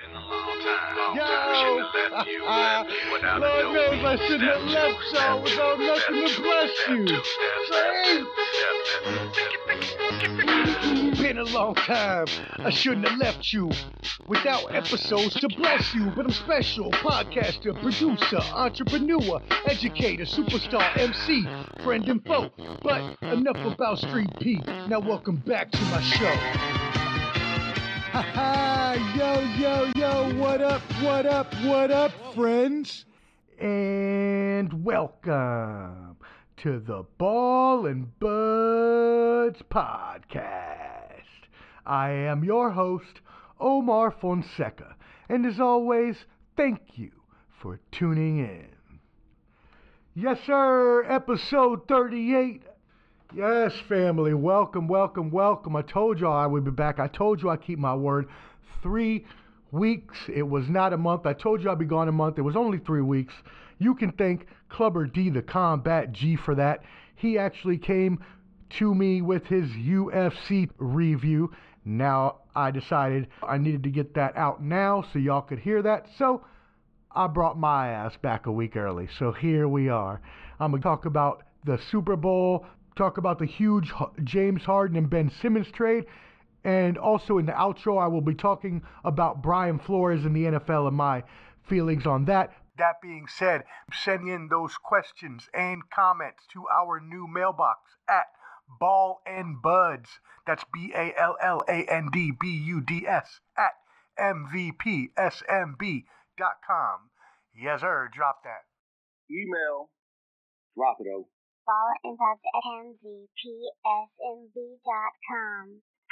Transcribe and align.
Been 0.00 0.12
a 0.12 0.20
long 0.20 0.60
time. 0.62 0.96
Long 0.96 1.16
Yo! 1.16 1.22
time. 1.24 1.36
Shouldn't 1.90 2.04
have 2.04 2.12
left 2.12 2.28
you, 2.28 2.44
left 2.46 2.90
you 3.04 3.12
without 3.12 3.40
Lord 3.40 3.66
a 3.66 3.72
knows 3.72 4.04
I 4.04 4.16
shouldn't 4.16 4.50
have 4.50 4.62
left 4.62 4.98
y'all 5.12 5.42
without 5.42 5.78
nothing 5.78 6.26
to 6.26 6.40
bless 6.42 6.88
you. 6.88 7.04
Been 11.22 11.38
a 11.38 11.44
long 11.44 11.74
time. 11.74 12.26
I 12.58 12.70
shouldn't 12.70 13.08
have 13.08 13.18
left 13.18 13.52
you 13.52 13.70
without 14.26 14.74
episodes 14.74 15.34
to 15.34 15.48
bless 15.48 15.94
you. 15.94 16.10
But 16.16 16.24
I'm 16.26 16.32
special. 16.32 16.90
Podcaster, 16.92 17.78
producer, 17.82 18.40
entrepreneur, 18.54 19.42
educator, 19.66 20.24
superstar, 20.24 20.96
MC, 20.96 21.44
friend 21.82 22.08
and 22.08 22.24
foe. 22.24 22.50
But 22.82 23.18
enough 23.22 23.58
about 23.58 23.98
Street 23.98 24.30
P. 24.40 24.62
Now 24.88 25.00
welcome 25.00 25.36
back 25.36 25.70
to 25.72 25.82
my 25.82 26.00
show. 26.00 26.34
Ha 28.12 28.22
ha! 28.22 28.79
Yo, 28.90 29.38
yo, 29.56 29.92
yo! 29.94 30.34
What 30.34 30.60
up, 30.60 30.82
what 31.00 31.24
up, 31.24 31.54
what 31.62 31.92
up, 31.92 32.10
friends? 32.34 33.04
And 33.60 34.84
welcome 34.84 36.16
to 36.56 36.80
the 36.80 37.04
Ball 37.16 37.86
and 37.86 38.18
Buds 38.18 39.62
Podcast. 39.70 41.22
I 41.86 42.10
am 42.10 42.42
your 42.42 42.72
host, 42.72 43.20
Omar 43.60 44.10
Fonseca, 44.10 44.96
and 45.28 45.46
as 45.46 45.60
always, 45.60 46.24
thank 46.56 46.98
you 46.98 47.12
for 47.48 47.78
tuning 47.92 48.38
in. 48.38 48.70
Yes, 50.16 50.40
sir, 50.44 51.04
episode 51.04 51.86
38 51.86 52.64
Yes, 53.32 53.72
family. 53.88 54.34
Welcome, 54.34 54.88
welcome, 54.88 55.30
welcome. 55.30 55.76
I 55.76 55.82
told 55.82 56.18
y'all 56.18 56.32
I 56.32 56.46
would 56.46 56.64
be 56.64 56.72
back. 56.72 56.98
I 56.98 57.06
told 57.06 57.40
you 57.40 57.48
I 57.48 57.56
keep 57.56 57.78
my 57.78 57.94
word. 57.94 58.28
Three 58.82 59.24
weeks. 59.72 60.18
It 60.32 60.48
was 60.48 60.68
not 60.68 60.92
a 60.92 60.96
month. 60.96 61.26
I 61.26 61.32
told 61.32 61.62
you 61.62 61.70
I'd 61.70 61.78
be 61.78 61.84
gone 61.84 62.08
a 62.08 62.12
month. 62.12 62.38
It 62.38 62.42
was 62.42 62.56
only 62.56 62.78
three 62.78 63.02
weeks. 63.02 63.34
You 63.78 63.94
can 63.94 64.12
thank 64.12 64.46
Clubber 64.68 65.06
D, 65.06 65.30
the 65.30 65.42
Combat 65.42 66.12
G, 66.12 66.36
for 66.36 66.54
that. 66.54 66.82
He 67.16 67.38
actually 67.38 67.78
came 67.78 68.22
to 68.78 68.94
me 68.94 69.22
with 69.22 69.46
his 69.46 69.68
UFC 69.70 70.68
review. 70.78 71.52
Now 71.84 72.36
I 72.54 72.70
decided 72.70 73.28
I 73.42 73.58
needed 73.58 73.82
to 73.84 73.90
get 73.90 74.14
that 74.14 74.36
out 74.36 74.62
now 74.62 75.04
so 75.12 75.18
y'all 75.18 75.42
could 75.42 75.58
hear 75.58 75.82
that. 75.82 76.06
So 76.18 76.44
I 77.12 77.26
brought 77.26 77.58
my 77.58 77.88
ass 77.88 78.16
back 78.20 78.46
a 78.46 78.52
week 78.52 78.76
early. 78.76 79.08
So 79.18 79.32
here 79.32 79.66
we 79.66 79.88
are. 79.88 80.20
I'm 80.60 80.70
going 80.70 80.82
to 80.82 80.86
talk 80.86 81.06
about 81.06 81.42
the 81.64 81.78
Super 81.90 82.16
Bowl, 82.16 82.66
talk 82.96 83.18
about 83.18 83.38
the 83.38 83.46
huge 83.46 83.92
James 84.24 84.62
Harden 84.62 84.96
and 84.96 85.10
Ben 85.10 85.30
Simmons 85.42 85.70
trade. 85.72 86.04
And 86.64 86.98
also 86.98 87.38
in 87.38 87.46
the 87.46 87.52
outro, 87.52 88.02
I 88.02 88.08
will 88.08 88.20
be 88.20 88.34
talking 88.34 88.82
about 89.04 89.42
Brian 89.42 89.78
Flores 89.78 90.24
in 90.24 90.32
the 90.32 90.44
NFL 90.44 90.88
and 90.88 90.96
my 90.96 91.22
feelings 91.62 92.06
on 92.06 92.26
that. 92.26 92.52
That 92.76 93.00
being 93.02 93.26
said, 93.26 93.64
send 93.92 94.28
in 94.28 94.48
those 94.48 94.76
questions 94.76 95.48
and 95.54 95.88
comments 95.90 96.46
to 96.52 96.66
our 96.68 97.00
new 97.00 97.26
mailbox 97.26 97.80
at 98.08 98.26
Ball 98.78 99.20
and 99.26 99.60
Buds. 99.60 100.20
That's 100.46 100.64
B 100.72 100.92
A 100.94 101.12
L 101.18 101.36
L 101.42 101.62
A 101.68 101.84
N 101.84 102.08
D 102.12 102.32
B 102.38 102.48
U 102.48 102.80
D 102.80 103.06
S 103.06 103.40
at 103.56 103.72
MVPSMB.com. 104.18 105.10
Yes, 107.54 107.80
sir. 107.80 108.08
Drop 108.12 108.42
that. 108.44 108.64
Email. 109.30 109.90
Drop 110.76 110.96
it, 111.00 111.06
oh 111.14 111.28
follow 111.70 111.94
and 112.02 112.18
Buds 112.18 112.42
at 112.42 112.62
mvpsmb.com. 112.66 113.50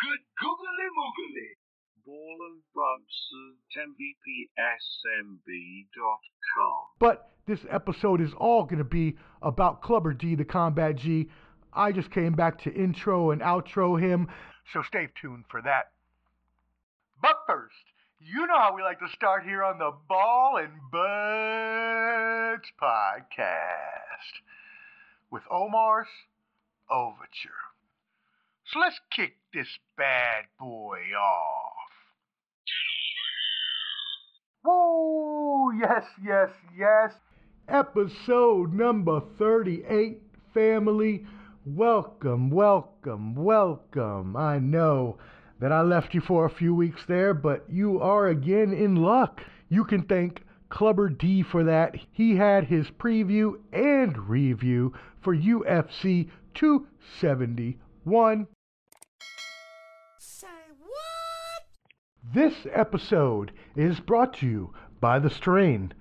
Good 0.01 0.23
googly 0.41 0.89
moogly. 0.97 1.59
Ball 2.07 2.39
and 2.51 2.63
Buds 2.75 3.17
at 3.75 3.89
mvpsmb.com. 3.89 5.39
But 6.99 7.31
this 7.47 7.61
episode 7.71 8.21
is 8.21 8.33
all 8.35 8.65
going 8.65 8.79
to 8.79 8.85
be 8.85 9.17
about 9.43 9.83
Clubber 9.83 10.15
D, 10.15 10.35
the 10.35 10.45
Combat 10.45 10.97
G. 10.97 11.29
I 11.73 11.93
just 11.93 12.11
came 12.11 12.33
back 12.33 12.63
to 12.63 12.73
intro 12.73 13.31
and 13.31 13.43
outro 13.43 14.01
him, 14.01 14.29
so 14.73 14.83
stay 14.83 15.09
tuned 15.21 15.45
for 15.51 15.61
that. 15.63 15.93
But 17.21 17.37
first, 17.47 17.75
you 18.21 18.47
know 18.47 18.59
how 18.59 18.75
we 18.75 18.83
like 18.83 19.01
to 19.01 19.09
start 19.15 19.45
here 19.45 19.63
on 19.63 19.79
the 19.79 19.93
Ball 20.09 20.57
and 20.59 20.73
Buds 20.91 22.69
podcast 22.81 24.43
with 25.31 25.43
Omar's 25.51 26.09
Overture. 26.91 27.69
So 28.73 28.81
let's 28.81 29.01
kick 29.11 29.33
this 29.55 29.79
bad 29.97 30.45
boy 30.61 30.99
off. 31.19 31.89
Woo! 34.63 35.73
Yes, 35.81 36.05
yes, 36.23 36.51
yes. 36.77 37.15
Episode 37.67 38.75
number 38.75 39.23
38, 39.39 40.21
family. 40.53 41.25
Welcome, 41.65 42.51
welcome, 42.51 43.35
welcome. 43.35 44.37
I 44.37 44.59
know 44.59 45.17
that 45.61 45.73
I 45.73 45.81
left 45.81 46.13
you 46.13 46.21
for 46.21 46.45
a 46.45 46.51
few 46.51 46.75
weeks 46.75 47.01
there, 47.09 47.33
but 47.33 47.65
you 47.71 47.99
are 48.03 48.29
again 48.29 48.75
in 48.75 48.97
luck. 48.97 49.41
You 49.71 49.87
can 49.87 50.03
thank 50.03 50.43
Clubber 50.69 51.09
D 51.09 51.43
for 51.43 51.65
that. 51.65 51.95
He 52.13 52.37
had 52.37 52.65
his 52.65 52.89
preview 52.91 53.55
and 53.73 54.29
review 54.29 54.93
for 55.23 55.35
UFC 55.35 56.29
271. 56.53 58.47
Say 60.21 60.47
what? 60.81 61.63
This 62.35 62.67
episode 62.75 63.53
is 63.75 64.01
brought 64.01 64.35
to 64.35 64.47
you 64.47 64.75
by 65.01 65.19
the 65.19 65.31
strain 65.31 65.95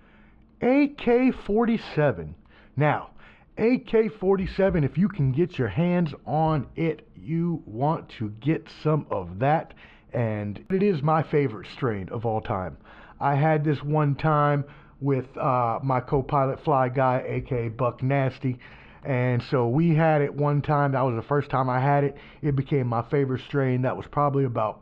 AK 0.61 1.33
47. 1.33 2.35
Now, 2.75 3.11
AK 3.57 4.11
47, 4.19 4.83
if 4.83 4.97
you 4.97 5.07
can 5.07 5.31
get 5.31 5.57
your 5.57 5.69
hands 5.69 6.13
on 6.25 6.67
it, 6.75 7.07
you 7.15 7.63
want 7.65 8.09
to 8.17 8.29
get 8.41 8.67
some 8.83 9.07
of 9.09 9.39
that. 9.39 9.73
And 10.11 10.65
it 10.69 10.83
is 10.83 11.01
my 11.01 11.23
favorite 11.23 11.67
strain 11.71 12.09
of 12.09 12.25
all 12.25 12.41
time. 12.41 12.75
I 13.21 13.35
had 13.35 13.63
this 13.63 13.81
one 13.81 14.13
time 14.15 14.65
with 14.99 15.37
uh, 15.37 15.79
my 15.81 16.01
co-pilot 16.01 16.61
fly 16.61 16.89
guy, 16.89 17.23
aka 17.25 17.69
Buck 17.69 18.03
Nasty, 18.03 18.59
and 19.05 19.41
so 19.43 19.69
we 19.69 19.95
had 19.95 20.21
it 20.21 20.33
one 20.33 20.61
time. 20.61 20.91
That 20.91 21.03
was 21.05 21.15
the 21.15 21.21
first 21.21 21.49
time 21.49 21.69
I 21.69 21.79
had 21.79 22.03
it. 22.03 22.17
It 22.41 22.57
became 22.57 22.87
my 22.87 23.03
favorite 23.03 23.43
strain. 23.43 23.83
That 23.83 23.95
was 23.95 24.07
probably 24.07 24.43
about 24.43 24.81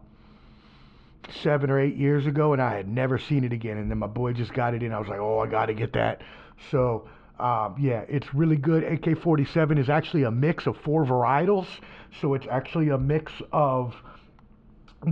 seven 1.43 1.69
or 1.69 1.79
eight 1.79 1.95
years 1.95 2.25
ago, 2.25 2.53
and 2.53 2.61
I 2.61 2.75
had 2.75 2.87
never 2.87 3.17
seen 3.17 3.43
it 3.43 3.53
again. 3.53 3.77
And 3.77 3.89
then 3.89 3.97
my 3.97 4.07
boy 4.07 4.33
just 4.33 4.53
got 4.53 4.73
it 4.73 4.83
in. 4.83 4.91
I 4.91 4.99
was 4.99 5.07
like, 5.07 5.19
oh, 5.19 5.39
I 5.39 5.47
got 5.47 5.67
to 5.67 5.73
get 5.73 5.93
that. 5.93 6.21
So 6.71 7.07
um, 7.39 7.75
yeah, 7.79 8.05
it's 8.07 8.33
really 8.33 8.55
good. 8.55 8.83
AK 8.83 9.19
47 9.21 9.77
is 9.77 9.89
actually 9.89 10.23
a 10.23 10.31
mix 10.31 10.67
of 10.67 10.77
four 10.77 11.05
varietals. 11.05 11.67
So 12.21 12.33
it's 12.33 12.47
actually 12.49 12.89
a 12.89 12.97
mix 12.97 13.31
of 13.51 13.93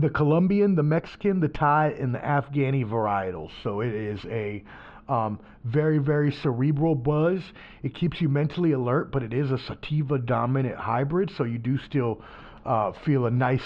the 0.01 0.09
Colombian, 0.09 0.75
the 0.75 0.83
Mexican, 0.83 1.39
the 1.39 1.49
Thai, 1.49 1.95
and 1.99 2.15
the 2.15 2.19
Afghani 2.19 2.85
varietals. 2.85 3.51
So 3.61 3.81
it 3.81 3.93
is 3.93 4.19
a 4.25 4.63
um, 5.09 5.39
very, 5.65 5.97
very 5.97 6.31
cerebral 6.31 6.95
buzz. 6.95 7.41
It 7.83 7.93
keeps 7.93 8.21
you 8.21 8.29
mentally 8.29 8.71
alert, 8.71 9.11
but 9.11 9.21
it 9.21 9.33
is 9.33 9.51
a 9.51 9.57
sativa 9.57 10.17
dominant 10.17 10.77
hybrid, 10.77 11.29
so 11.37 11.43
you 11.43 11.57
do 11.57 11.77
still 11.77 12.21
uh, 12.65 12.93
feel 13.05 13.25
a 13.25 13.31
nice 13.31 13.65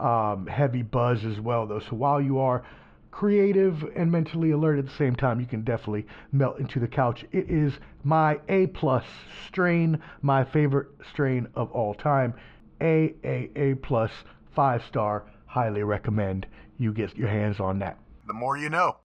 um, 0.00 0.46
heavy 0.46 0.82
buzz 0.82 1.24
as 1.24 1.40
well, 1.40 1.66
though. 1.66 1.80
So 1.80 1.96
while 1.96 2.20
you 2.20 2.38
are 2.38 2.64
creative 3.10 3.82
and 3.96 4.12
mentally 4.12 4.52
alert 4.52 4.78
at 4.78 4.86
the 4.86 4.96
same 4.96 5.16
time, 5.16 5.40
you 5.40 5.46
can 5.46 5.62
definitely 5.62 6.06
melt 6.32 6.58
into 6.58 6.78
the 6.78 6.86
couch. 6.86 7.24
It 7.32 7.50
is 7.50 7.72
my 8.04 8.38
A 8.48 8.68
plus 8.68 9.04
strain, 9.46 10.00
my 10.22 10.44
favorite 10.44 10.88
strain 11.10 11.48
of 11.54 11.70
all 11.72 11.94
time. 11.94 12.34
A 12.80 13.14
A 13.24 13.50
A 13.56 13.74
plus 13.74 14.10
five 14.54 14.82
star 14.84 15.24
highly 15.46 15.82
recommend 15.82 16.46
you 16.78 16.92
get 16.92 17.16
your 17.16 17.28
hands 17.28 17.58
on 17.58 17.80
that. 17.80 17.98
The 18.26 18.34
more 18.34 18.56
you 18.56 18.70
know. 18.70 18.98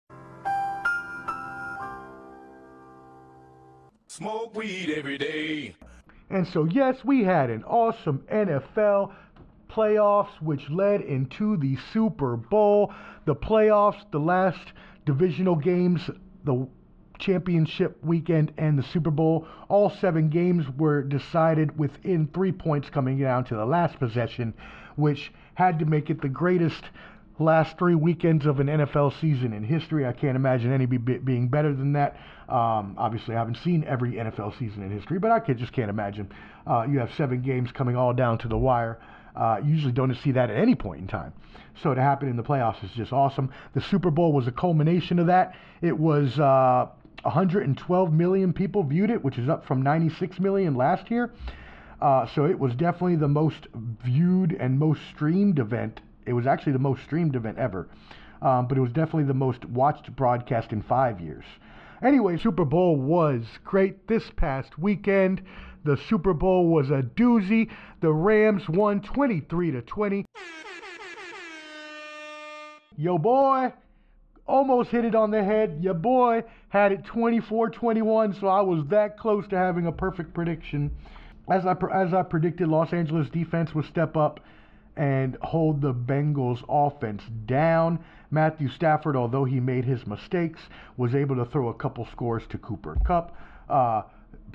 Smoke 4.08 4.56
weed 4.56 4.94
every 4.96 5.18
day. 5.18 5.76
And 6.30 6.48
so, 6.48 6.66
yes, 6.66 7.04
we 7.04 7.24
had 7.24 7.50
an 7.50 7.64
awesome 7.64 8.24
NFL 8.32 9.12
playoffs, 9.74 10.42
which 10.42 10.70
led 10.70 11.02
into 11.02 11.58
the 11.58 11.78
Super 11.92 12.36
Bowl. 12.38 12.94
The 13.26 13.36
playoffs, 13.36 14.02
the 14.12 14.20
last 14.20 14.74
divisional 15.06 15.56
games, 15.56 16.10
the 16.44 16.68
championship 17.20 17.98
weekend, 18.04 18.54
and 18.58 18.78
the 18.78 18.84
Super 18.84 19.12
Bowl, 19.12 19.48
all 19.70 19.90
seven 19.90 20.30
games 20.30 20.66
were 20.78 21.04
decided 21.04 21.78
within 21.78 22.28
three 22.34 22.52
points 22.52 22.90
coming 22.90 23.20
down 23.20 23.46
to 23.46 23.56
the 23.56 23.66
last 23.66 23.98
possession, 23.98 24.54
which 24.96 25.32
had 25.56 25.80
to 25.80 25.86
make 25.86 26.10
it 26.10 26.22
the 26.22 26.30
greatest 26.30 26.84
last 27.40 27.78
three 27.80 27.96
weekends 27.96 28.46
of 28.46 28.60
an 28.60 28.68
NFL 28.68 29.20
season 29.20 29.54
in 29.54 29.64
history. 29.64 30.06
I 30.06 30.14
can't 30.14 30.36
imagine 30.36 30.72
any 30.72 30.86
be, 30.86 30.98
being 30.98 31.48
better 31.48 31.74
than 31.74 31.94
that. 31.94 32.18
Um, 32.48 32.96
obviously, 32.98 33.36
I 33.36 33.40
haven't 33.40 33.58
seen 33.64 33.84
every 33.86 34.14
NFL 34.14 34.58
season 34.60 34.84
in 34.84 34.92
history, 34.92 35.18
but 35.18 35.32
I 35.32 35.40
could, 35.40 35.58
just 35.58 35.74
can't 35.74 35.90
imagine. 35.90 36.32
Uh, 36.68 36.86
you 36.90 37.00
have 37.00 37.12
seven 37.16 37.42
games 37.42 37.72
coming 37.72 37.96
all 37.96 38.14
down 38.14 38.38
to 38.40 38.48
the 38.48 38.58
wire. 38.58 39.00
Uh, 39.36 39.60
usually 39.64 39.92
don't 39.92 40.14
see 40.16 40.32
that 40.32 40.50
at 40.50 40.58
any 40.58 40.76
point 40.76 41.02
in 41.02 41.08
time. 41.08 41.34
So 41.82 41.94
to 41.94 42.02
happen 42.02 42.30
in 42.30 42.36
the 42.36 42.44
playoffs 42.44 42.84
is 42.84 42.92
just 42.92 43.12
awesome. 43.12 43.52
The 43.74 43.82
Super 43.82 44.12
Bowl 44.12 44.32
was 44.32 44.48
a 44.48 44.52
culmination 44.52 45.18
of 45.20 45.28
that. 45.28 45.56
It 45.82 45.98
was 45.98 46.38
uh, 46.40 46.88
112 47.24 48.14
million 48.14 48.54
people 48.54 48.84
viewed 48.84 49.10
it, 49.10 49.24
which 49.24 49.38
is 49.38 49.50
up 49.50 49.66
from 49.66 49.82
96 49.82 50.40
million 50.40 50.76
last 50.76 51.10
year. 51.10 51.34
Uh, 52.02 52.28
so 52.28 52.46
it 52.46 52.60
was 52.60 52.76
definitely 52.76 53.16
the 53.16 53.28
most 53.28 53.68
viewed 54.04 54.54
and 54.60 54.78
most 54.78 55.02
streamed 55.14 55.58
event. 55.58 56.02
It 56.26 56.34
was 56.34 56.46
actually 56.46 56.74
the 56.74 56.80
most 56.80 57.04
streamed 57.04 57.36
event 57.36 57.58
ever. 57.58 57.88
Um, 58.42 58.68
but 58.68 58.78
it 58.78 58.82
was 58.82 58.92
definitely 58.92 59.24
the 59.24 59.34
most 59.34 59.64
watched 59.66 60.14
broadcast 60.16 60.74
in 60.74 60.82
five 60.82 61.22
years. 61.22 61.46
Anyway, 62.04 62.38
Super 62.38 62.66
Bowl 62.66 62.98
was 62.98 63.46
great 63.64 64.08
this 64.08 64.30
past 64.36 64.78
weekend. 64.78 65.42
The 65.84 65.98
Super 66.10 66.34
Bowl 66.34 66.68
was 66.68 66.90
a 66.90 67.02
doozy. 67.02 67.70
The 68.02 68.12
Rams 68.12 68.68
won 68.70 69.02
23 69.02 69.72
to 69.72 69.82
20. 69.82 70.26
Yo 72.96 73.18
boy 73.18 73.74
almost 74.46 74.90
hit 74.90 75.06
it 75.06 75.16
on 75.16 75.32
the 75.32 75.44
head. 75.44 75.80
Your 75.82 75.94
boy 75.94 76.44
had 76.70 76.92
it 76.92 77.04
24-21, 77.04 78.40
so 78.40 78.48
I 78.48 78.62
was 78.62 78.86
that 78.88 79.18
close 79.18 79.48
to 79.48 79.58
having 79.58 79.88
a 79.88 79.92
perfect 79.92 80.34
prediction. 80.34 80.92
As 81.50 81.66
I 81.66 81.76
as 81.94 82.14
I 82.14 82.24
predicted, 82.24 82.68
Los 82.70 82.94
Angeles 82.94 83.30
defense 83.30 83.76
would 83.76 83.86
step 83.86 84.16
up 84.16 84.40
and 84.96 85.38
hold 85.42 85.82
the 85.82 85.94
Bengals 85.94 86.64
offense 86.70 87.24
down. 87.46 88.00
Matthew 88.32 88.70
Stafford, 88.70 89.16
although 89.16 89.44
he 89.44 89.60
made 89.60 89.86
his 89.86 90.06
mistakes, 90.08 90.62
was 90.98 91.16
able 91.16 91.36
to 91.36 91.46
throw 91.46 91.70
a 91.70 91.74
couple 91.74 92.08
scores 92.12 92.44
to 92.50 92.58
Cooper 92.58 92.96
Kupp. 93.06 93.36
Uh, 93.70 94.04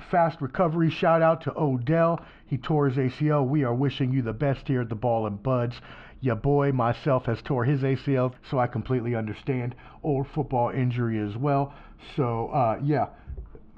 fast 0.09 0.41
recovery 0.41 0.89
shout 0.89 1.21
out 1.21 1.41
to 1.41 1.57
Odell. 1.57 2.19
He 2.45 2.57
tore 2.57 2.89
his 2.89 2.97
ACL. 2.97 3.47
We 3.47 3.63
are 3.63 3.73
wishing 3.73 4.11
you 4.11 4.21
the 4.21 4.33
best 4.33 4.67
here 4.67 4.81
at 4.81 4.89
the 4.89 4.95
Ball 4.95 5.27
and 5.27 5.41
Buds. 5.41 5.75
Your 6.21 6.35
boy 6.35 6.71
myself 6.71 7.25
has 7.25 7.41
tore 7.41 7.63
his 7.63 7.81
ACL, 7.81 8.33
so 8.49 8.59
I 8.59 8.67
completely 8.67 9.15
understand 9.15 9.75
old 10.03 10.27
football 10.27 10.69
injury 10.69 11.19
as 11.19 11.37
well. 11.37 11.73
So 12.15 12.49
uh, 12.49 12.79
yeah, 12.83 13.07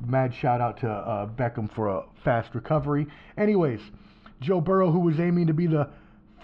mad 0.06 0.34
shout 0.34 0.62
out 0.62 0.80
to 0.80 0.90
uh, 0.90 1.28
Beckham 1.28 1.72
for 1.74 1.90
a 1.90 2.04
fast 2.24 2.56
recovery. 2.56 3.08
Anyways, 3.38 3.82
Joe 4.40 4.60
Burrow, 4.60 4.92
who 4.92 5.02
was 5.02 5.20
aiming 5.20 5.48
to 5.48 5.54
be 5.54 5.68
the 5.68 5.90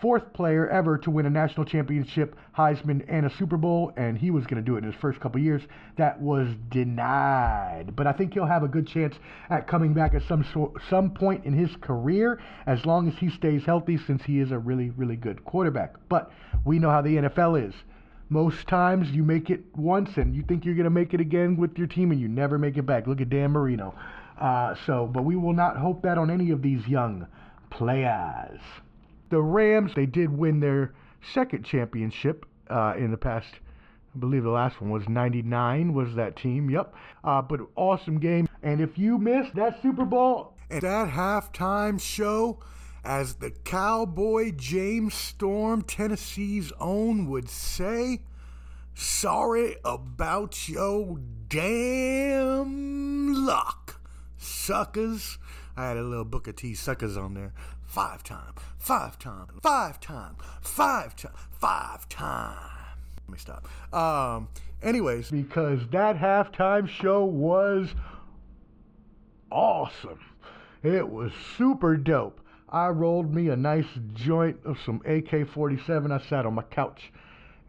fourth 0.02 0.34
player 0.34 0.70
ever 0.70 0.98
to 0.98 1.12
win 1.12 1.26
a 1.26 1.30
national 1.30 1.66
championship, 1.66 2.36
Heisman, 2.56 3.04
and 3.08 3.26
a 3.26 3.30
Super 3.38 3.58
Bowl, 3.58 3.92
and 3.98 4.18
he 4.18 4.32
was 4.32 4.46
going 4.46 4.64
to 4.64 4.66
do 4.66 4.76
it 4.76 4.80
in 4.80 4.92
his 4.92 5.00
first 5.00 5.20
couple 5.20 5.42
years. 5.42 5.62
That 5.98 6.20
was 6.22 6.48
denied. 6.70 7.96
But 7.96 8.08
I 8.08 8.12
think 8.12 8.34
he'll 8.34 8.46
have 8.46 8.64
a 8.64 8.68
good 8.68 8.88
chance 8.88 9.16
at 9.50 9.68
coming 9.68 9.94
back 9.94 10.14
at 10.14 10.24
some 10.24 10.46
some 10.90 11.12
point 11.12 11.46
in 11.46 11.54
his 11.54 11.76
career, 11.78 12.40
as 12.66 12.86
long 12.86 13.08
as 13.08 13.16
he 13.16 13.30
stays 13.30 13.64
healthy, 13.64 13.98
since 13.98 14.24
he 14.24 14.40
is 14.40 14.52
a 14.52 14.60
really 14.60 14.92
really 14.92 15.16
good 15.16 15.44
quarterback. 15.46 15.96
But 16.10 16.32
we 16.66 16.80
know 16.80 16.90
how 16.90 17.02
the 17.02 17.18
NFL 17.18 17.68
is. 17.68 17.74
Most 18.30 18.68
times 18.68 19.10
you 19.12 19.24
make 19.24 19.50
it 19.50 19.64
once 19.76 20.18
and 20.18 20.36
you 20.36 20.44
think 20.44 20.66
you're 20.66 20.76
going 20.76 20.84
to 20.84 20.90
make 20.90 21.14
it 21.14 21.22
again 21.22 21.56
with 21.56 21.78
your 21.78 21.88
team, 21.88 22.12
and 22.12 22.20
you 22.20 22.28
never 22.28 22.58
make 22.58 22.78
it 22.78 22.84
back. 22.84 23.08
Look 23.08 23.22
at 23.22 23.30
Dan 23.30 23.52
Marino. 23.52 23.96
Uh, 24.40 24.76
so, 24.86 25.08
but 25.08 25.24
we 25.24 25.36
will 25.36 25.54
not 25.54 25.78
hope 25.78 26.04
that 26.04 26.18
on 26.18 26.30
any 26.30 26.52
of 26.52 26.62
these 26.62 26.88
young 26.88 27.26
players 27.70 28.60
the 29.29 29.41
Rams, 29.41 29.94
they 29.95 30.06
did 30.06 30.38
win 30.38 30.59
their 30.59 30.94
second 31.33 31.63
championship 31.63 32.45
uh, 32.69 32.94
in 32.97 33.12
the 33.12 33.18
past. 33.18 33.47
I 34.15 34.19
believe 34.19 34.44
the 34.44 34.50
last 34.50 34.81
one 34.81 34.89
was 34.89 35.07
99 35.07 35.94
was 35.94 36.15
that 36.15 36.35
team. 36.35 36.69
Yep. 36.69 36.94
Uh, 37.24 37.41
but 37.41 37.62
awesome 37.75 38.19
game. 38.19 38.47
And 38.63 38.81
if 38.81 38.97
you 38.97 39.18
missed 39.18 39.56
that 39.56 39.81
Super 39.81 40.06
Bowl 40.06 40.53
and 40.69 40.81
that 40.81 41.09
halftime 41.09 42.00
show, 42.01 42.59
as 43.03 43.35
the 43.35 43.51
cowboy 43.51 44.51
James 44.51 45.13
Storm, 45.13 45.81
Tennessee's 45.81 46.71
own, 46.79 47.29
would 47.29 47.50
say, 47.50 48.21
sorry 48.94 49.77
about 49.85 50.68
your 50.68 51.19
damn 51.47 53.33
luck, 53.45 54.01
suckers. 54.38 55.38
I 55.77 55.89
had 55.89 55.97
a 55.97 56.01
little 56.01 56.25
Booker 56.25 56.51
T 56.51 56.74
suckers 56.74 57.18
on 57.18 57.35
there 57.35 57.53
five 57.88 58.24
time, 58.24 58.54
five 58.78 59.18
time, 59.18 59.48
five 59.62 60.00
time, 60.00 60.36
five 60.62 61.16
time, 61.16 61.31
five 61.60 62.07
time. 62.10 62.56
Let 63.28 63.34
me 63.34 63.38
stop. 63.39 63.68
Um, 63.94 64.50
anyways, 64.84 65.31
because 65.31 65.80
that 65.92 66.18
halftime 66.18 66.88
show 66.88 67.25
was 67.25 67.89
awesome. 69.51 70.19
It 70.84 71.10
was 71.10 71.31
super 71.57 71.98
dope. 71.98 72.39
I 72.69 72.89
rolled 72.89 73.34
me 73.34 73.50
a 73.50 73.56
nice 73.56 73.88
joint 74.13 74.57
of 74.66 74.78
some 74.86 75.01
AK 75.06 75.48
47. 75.48 76.12
I 76.12 76.19
sat 76.19 76.45
on 76.45 76.54
my 76.54 76.63
couch 76.63 77.12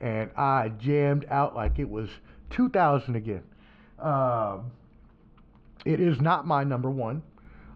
and 0.01 0.31
I 0.37 0.71
jammed 0.79 1.25
out 1.31 1.55
like 1.55 1.79
it 1.79 1.89
was 1.89 2.09
2000 2.51 3.15
again. 3.15 3.45
Um, 3.99 4.73
it 5.85 6.01
is 6.01 6.21
not 6.21 6.47
my 6.47 6.65
number 6.65 6.91
one. 6.91 7.23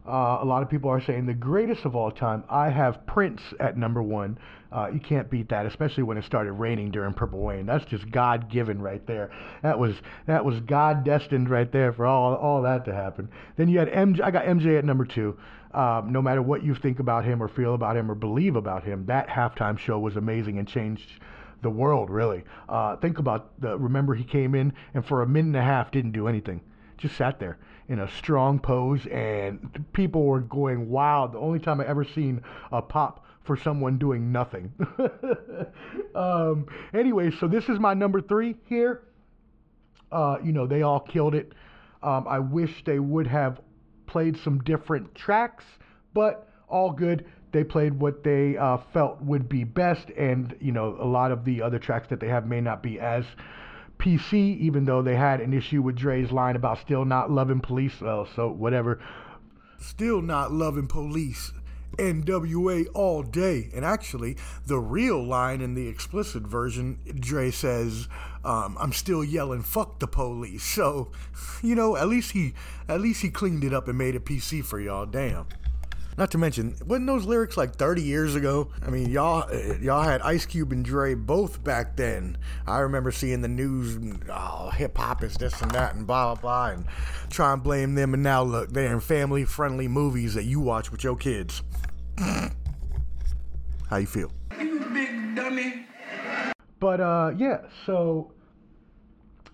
Uh, 0.07 0.39
a 0.41 0.45
lot 0.45 0.63
of 0.63 0.69
people 0.69 0.91
are 0.91 1.01
saying 1.01 1.27
the 1.27 1.35
greatest 1.35 1.85
of 1.85 1.95
all 1.95 2.11
time. 2.11 2.43
I 2.51 2.71
have 2.71 3.07
Prince 3.07 3.41
at 3.61 3.77
number 3.77 4.03
one. 4.03 4.37
Uh, 4.73 4.89
you 4.93 4.99
can't 4.99 5.31
beat 5.31 5.49
that, 5.51 5.65
especially 5.65 6.03
when 6.03 6.17
it 6.17 6.25
started 6.25 6.53
raining 6.53 6.91
during 6.91 7.13
Purple 7.13 7.47
Rain. 7.47 7.67
That's 7.67 7.85
just 7.85 8.11
God 8.11 8.51
given 8.51 8.81
right 8.81 9.07
there. 9.07 9.31
That 9.63 9.79
was 9.79 9.95
that 10.27 10.45
was 10.45 10.59
God 10.61 11.05
destined 11.05 11.49
right 11.49 11.71
there 11.71 11.93
for 11.93 12.07
all 12.07 12.35
all 12.35 12.63
that 12.63 12.85
to 12.87 12.95
happen. 12.95 13.29
Then 13.57 13.69
you 13.69 13.79
had 13.79 13.89
MJ. 13.89 14.21
I 14.23 14.31
got 14.33 14.45
MJ 14.45 14.79
at 14.79 14.85
number 14.85 15.05
two. 15.05 15.39
Um, 15.73 16.13
no 16.13 16.21
matter 16.21 16.43
what 16.43 16.63
you 16.63 16.75
think 16.75 16.99
about 16.99 17.25
him 17.25 17.43
or 17.43 17.49
feel 17.49 17.75
about 17.75 17.97
him 17.97 18.11
or 18.11 18.15
believe 18.15 18.57
about 18.57 18.85
him, 18.85 19.07
that 19.07 19.29
halftime 19.29 19.79
show 19.79 19.99
was 19.99 20.17
amazing 20.17 20.59
and 20.59 20.69
changed 20.69 21.09
the 21.63 21.71
world 21.71 22.11
really. 22.11 22.43
Uh, 22.69 22.97
think 22.97 23.19
about 23.19 23.61
the. 23.61 23.79
Remember 23.79 24.15
he 24.15 24.25
came 24.25 24.55
in 24.55 24.73
and 24.95 25.07
for 25.07 25.23
a 25.23 25.29
minute 25.29 25.49
and 25.49 25.57
a 25.57 25.63
half 25.63 25.93
didn't 25.93 26.13
do 26.13 26.27
anything, 26.27 26.61
just 26.99 27.17
sat 27.17 27.39
there 27.39 27.59
in 27.93 27.99
a 27.99 28.11
strong 28.11 28.59
pose, 28.59 29.07
and 29.09 29.85
people 29.93 30.25
were 30.25 30.41
going 30.41 30.89
wild. 30.89 31.33
The 31.33 31.39
only 31.39 31.59
time 31.59 31.79
I 31.79 31.87
ever 31.87 32.05
seen 32.05 32.43
a 32.73 32.81
pop 32.81 33.27
for 33.45 33.55
someone 33.55 33.99
doing 33.99 34.33
nothing. 34.33 34.73
um, 36.15 36.67
anyway, 36.95 37.31
so 37.39 37.47
this 37.47 37.69
is 37.69 37.79
my 37.79 37.93
number 37.93 38.23
three 38.23 38.57
here. 38.65 39.03
Uh, 40.11 40.39
you 40.43 40.53
know, 40.53 40.67
they 40.67 40.81
all 40.81 41.01
killed 41.01 41.35
it. 41.35 41.53
Um, 42.03 42.27
I 42.27 42.39
wish 42.39 42.83
they 42.85 42.99
would 42.99 43.27
have 43.27 43.61
played 44.07 44.39
some 44.39 44.61
different 44.61 45.15
tracks, 45.15 45.65
but 46.15 46.49
all 46.69 46.93
good. 46.93 47.27
They 47.53 47.63
played 47.63 47.93
what 47.93 48.25
they 48.25 48.57
uh, 48.57 48.79
felt 48.95 49.21
would 49.21 49.51
be 49.51 49.65
best, 49.65 50.09
and 50.17 50.57
you 50.63 50.73
know, 50.73 50.97
a 50.99 51.05
lot 51.05 51.31
of 51.31 51.45
the 51.45 51.61
other 51.61 51.79
tracks 51.79 52.09
that 52.09 52.21
they 52.21 52.29
have 52.29 52.47
may 52.47 52.63
not 52.63 52.83
be 52.83 52.99
as 52.99 53.27
PC, 54.03 54.59
even 54.59 54.85
though 54.85 55.01
they 55.01 55.15
had 55.15 55.41
an 55.41 55.55
issue 55.55 55.81
with 55.81 55.97
Dre's 55.97 56.33
line 56.33 56.57
about 56.57 56.81
still 56.81 57.05
not 57.05 57.31
loving 57.31 57.61
police. 57.61 58.01
Well, 58.01 58.27
so 58.35 58.51
whatever. 58.51 59.01
Still 59.79 60.21
not 60.21 60.51
loving 60.51 60.89
police. 60.89 61.53
NWA 61.99 62.87
all 62.95 63.23
day. 63.23 63.71
And 63.75 63.85
actually, 63.85 64.37
the 64.67 64.79
real 64.79 65.23
line 65.23 65.61
in 65.61 65.75
the 65.75 65.89
explicit 65.89 66.43
version, 66.43 66.99
Dre 67.21 67.51
says, 67.51 68.09
um, 68.45 68.77
"I'm 68.81 68.93
still 68.93 69.23
yelling 69.23 69.63
fuck 69.63 70.01
the 70.01 70.09
police." 70.09 70.65
So, 70.83 71.13
you 71.63 71.75
know, 71.75 71.97
at 71.97 72.09
least 72.09 72.33
he 72.33 72.55
at 72.89 73.01
least 73.01 73.23
he 73.23 73.31
cleaned 73.31 73.63
it 73.63 73.73
up 73.73 73.89
and 73.89 73.97
made 73.97 74.15
it 74.15 74.25
PC 74.25 74.65
for 74.65 74.81
y'all. 74.81 75.07
Damn. 75.07 75.47
Not 76.19 76.31
to 76.33 76.39
mention, 76.39 76.77
wasn't 76.87 77.07
those 77.07 77.25
lyrics 77.25 77.57
like 77.57 77.77
30 77.77 78.03
years 78.03 78.35
ago? 78.35 78.71
I 78.85 78.91
mean, 78.91 79.09
y'all 79.11 79.51
y'all 79.81 80.03
had 80.03 80.21
Ice 80.23 80.45
Cube 80.45 80.73
and 80.73 80.85
Dre 80.85 81.15
both 81.15 81.65
back 81.65 81.97
then. 81.97 82.37
I 82.67 82.81
remember 82.81 83.11
seeing 83.11 83.41
the 83.41 83.49
news, 83.49 83.99
oh, 84.31 84.71
hip 84.71 84.99
hop 84.99 85.23
is 85.23 85.35
this 85.35 85.61
and 85.63 85.71
that 85.71 85.95
and 85.95 86.07
blah 86.07 86.35
blah 86.35 86.41
blah, 86.41 86.67
and 86.77 86.87
try 87.31 87.53
and 87.53 87.63
blame 87.63 87.95
them. 87.95 88.13
And 88.13 88.23
now 88.23 88.43
look, 88.43 88.73
they're 88.73 88.93
in 88.93 89.01
family 89.01 89.45
friendly 89.47 89.89
movies 89.89 90.35
that 90.35 90.45
you 90.45 90.61
watch 90.61 90.93
with 90.93 91.03
your 91.03 91.17
kids. 91.17 91.63
How 92.19 93.97
you 93.97 94.07
feel? 94.07 94.31
You 94.61 94.81
big 94.93 95.35
dummy. 95.35 95.87
But 96.79 97.01
uh, 97.01 97.33
yeah, 97.37 97.63
so 97.87 98.33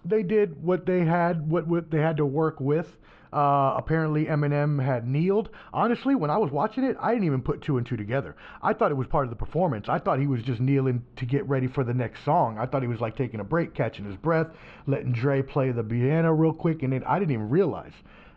they 0.05 0.23
did 0.23 0.63
what 0.63 0.87
they 0.87 1.05
had, 1.05 1.49
what, 1.49 1.67
what 1.67 1.91
they 1.91 1.99
had 1.99 2.17
to 2.17 2.27
work 2.27 2.61
with. 2.61 2.97
Uh, 3.33 3.75
apparently, 3.77 4.27
Eminem 4.27 4.83
had 4.83 5.07
kneeled. 5.07 5.51
Honestly, 5.73 6.15
when 6.15 6.31
I 6.31 6.39
was 6.39 6.51
watching 6.51 6.85
it, 6.85 6.97
I 7.01 7.13
didn't 7.13 7.27
even 7.27 7.43
put 7.43 7.63
two 7.63 7.77
and 7.77 7.87
two 7.87 7.97
together. 7.97 8.37
I 8.63 8.73
thought 8.73 8.91
it 8.91 8.97
was 8.97 9.07
part 9.07 9.25
of 9.25 9.31
the 9.31 9.37
performance. 9.37 9.89
I 9.89 9.99
thought 9.99 10.19
he 10.19 10.27
was 10.27 10.43
just 10.43 10.61
kneeling 10.61 11.05
to 11.17 11.27
get 11.27 11.47
ready 11.49 11.67
for 11.67 11.85
the 11.85 11.95
next 11.95 12.25
song. 12.25 12.59
I 12.59 12.67
thought 12.67 12.83
he 12.83 12.89
was 12.89 13.01
like 13.01 13.17
taking 13.17 13.41
a 13.41 13.45
break, 13.45 13.75
catching 13.75 14.05
his 14.05 14.17
breath, 14.17 14.49
letting 14.87 15.13
Dre 15.13 15.43
play 15.43 15.71
the 15.73 15.85
piano 15.85 16.33
real 16.33 16.53
quick, 16.53 16.83
and 16.83 16.93
then 16.93 17.05
I 17.05 17.19
didn't 17.19 17.33
even 17.33 17.51
realize 17.51 17.93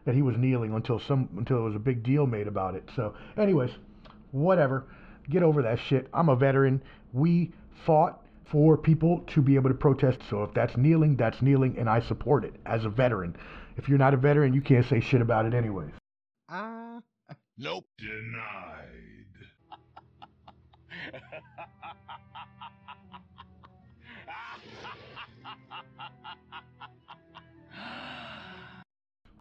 that 0.05 0.15
he 0.15 0.21
was 0.21 0.35
kneeling 0.37 0.73
until 0.73 0.99
some 0.99 1.29
until 1.37 1.57
it 1.57 1.61
was 1.61 1.75
a 1.75 1.79
big 1.79 2.03
deal 2.03 2.25
made 2.25 2.47
about 2.47 2.75
it. 2.75 2.89
So, 2.95 3.13
anyways, 3.37 3.71
whatever. 4.31 4.85
Get 5.29 5.43
over 5.43 5.61
that 5.61 5.79
shit. 5.87 6.07
I'm 6.13 6.29
a 6.29 6.35
veteran. 6.35 6.81
We 7.13 7.53
fought 7.85 8.21
for 8.51 8.77
people 8.77 9.23
to 9.27 9.41
be 9.41 9.55
able 9.55 9.69
to 9.69 9.75
protest. 9.75 10.19
So 10.29 10.43
if 10.43 10.53
that's 10.53 10.75
kneeling, 10.75 11.15
that's 11.15 11.41
kneeling, 11.41 11.77
and 11.77 11.89
I 11.89 12.01
support 12.01 12.43
it 12.43 12.53
as 12.65 12.83
a 12.83 12.89
veteran. 12.89 13.35
If 13.77 13.89
you're 13.89 13.97
not 13.97 14.13
a 14.13 14.17
veteran, 14.17 14.53
you 14.53 14.61
can't 14.61 14.85
say 14.85 14.99
shit 14.99 15.21
about 15.21 15.45
it 15.45 15.53
anyways. 15.53 15.91
Ah. 16.49 16.97
Uh, 17.29 17.33
nope. 17.57 17.85
Denied. 17.97 19.01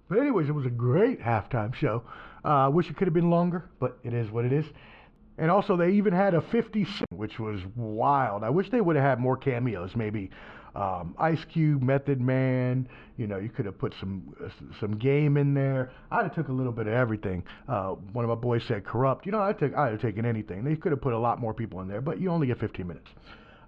But 0.08 0.18
anyways, 0.18 0.48
it 0.48 0.52
was 0.52 0.66
a 0.66 0.70
great 0.70 1.20
halftime 1.20 1.72
show. 1.72 2.02
I 2.42 2.64
uh, 2.64 2.70
wish 2.70 2.90
it 2.90 2.96
could 2.96 3.06
have 3.06 3.14
been 3.14 3.30
longer, 3.30 3.70
but 3.78 3.98
it 4.02 4.12
is 4.12 4.28
what 4.30 4.44
it 4.44 4.52
is. 4.52 4.66
And 5.38 5.50
also, 5.50 5.76
they 5.76 5.92
even 5.92 6.12
had 6.12 6.34
a 6.34 6.40
50 6.40 6.84
cent, 6.84 7.12
which 7.12 7.38
was 7.38 7.60
wild. 7.76 8.42
I 8.42 8.50
wish 8.50 8.70
they 8.70 8.80
would 8.80 8.96
have 8.96 9.04
had 9.04 9.20
more 9.20 9.36
cameos. 9.36 9.94
Maybe 9.94 10.30
um, 10.74 11.14
Ice 11.18 11.44
Cube, 11.52 11.82
Method 11.82 12.20
Man. 12.20 12.88
You 13.16 13.26
know, 13.26 13.38
you 13.38 13.48
could 13.48 13.66
have 13.66 13.78
put 13.78 13.94
some 14.00 14.34
uh, 14.44 14.48
some 14.80 14.96
game 14.96 15.36
in 15.36 15.54
there. 15.54 15.90
I'd 16.10 16.24
have 16.24 16.34
took 16.34 16.48
a 16.48 16.52
little 16.52 16.72
bit 16.72 16.86
of 16.86 16.92
everything. 16.92 17.44
Uh, 17.68 17.90
one 18.12 18.24
of 18.24 18.28
my 18.28 18.34
boys 18.34 18.62
said 18.66 18.84
corrupt. 18.84 19.26
You 19.26 19.32
know, 19.32 19.40
I'd 19.40 19.58
take 19.58 19.74
I'd 19.74 19.92
have 19.92 20.02
taken 20.02 20.24
anything. 20.24 20.64
They 20.64 20.76
could 20.76 20.92
have 20.92 21.00
put 21.00 21.12
a 21.12 21.18
lot 21.18 21.40
more 21.40 21.54
people 21.54 21.80
in 21.80 21.88
there, 21.88 22.00
but 22.00 22.20
you 22.20 22.30
only 22.30 22.46
get 22.46 22.58
15 22.58 22.86
minutes. 22.86 23.08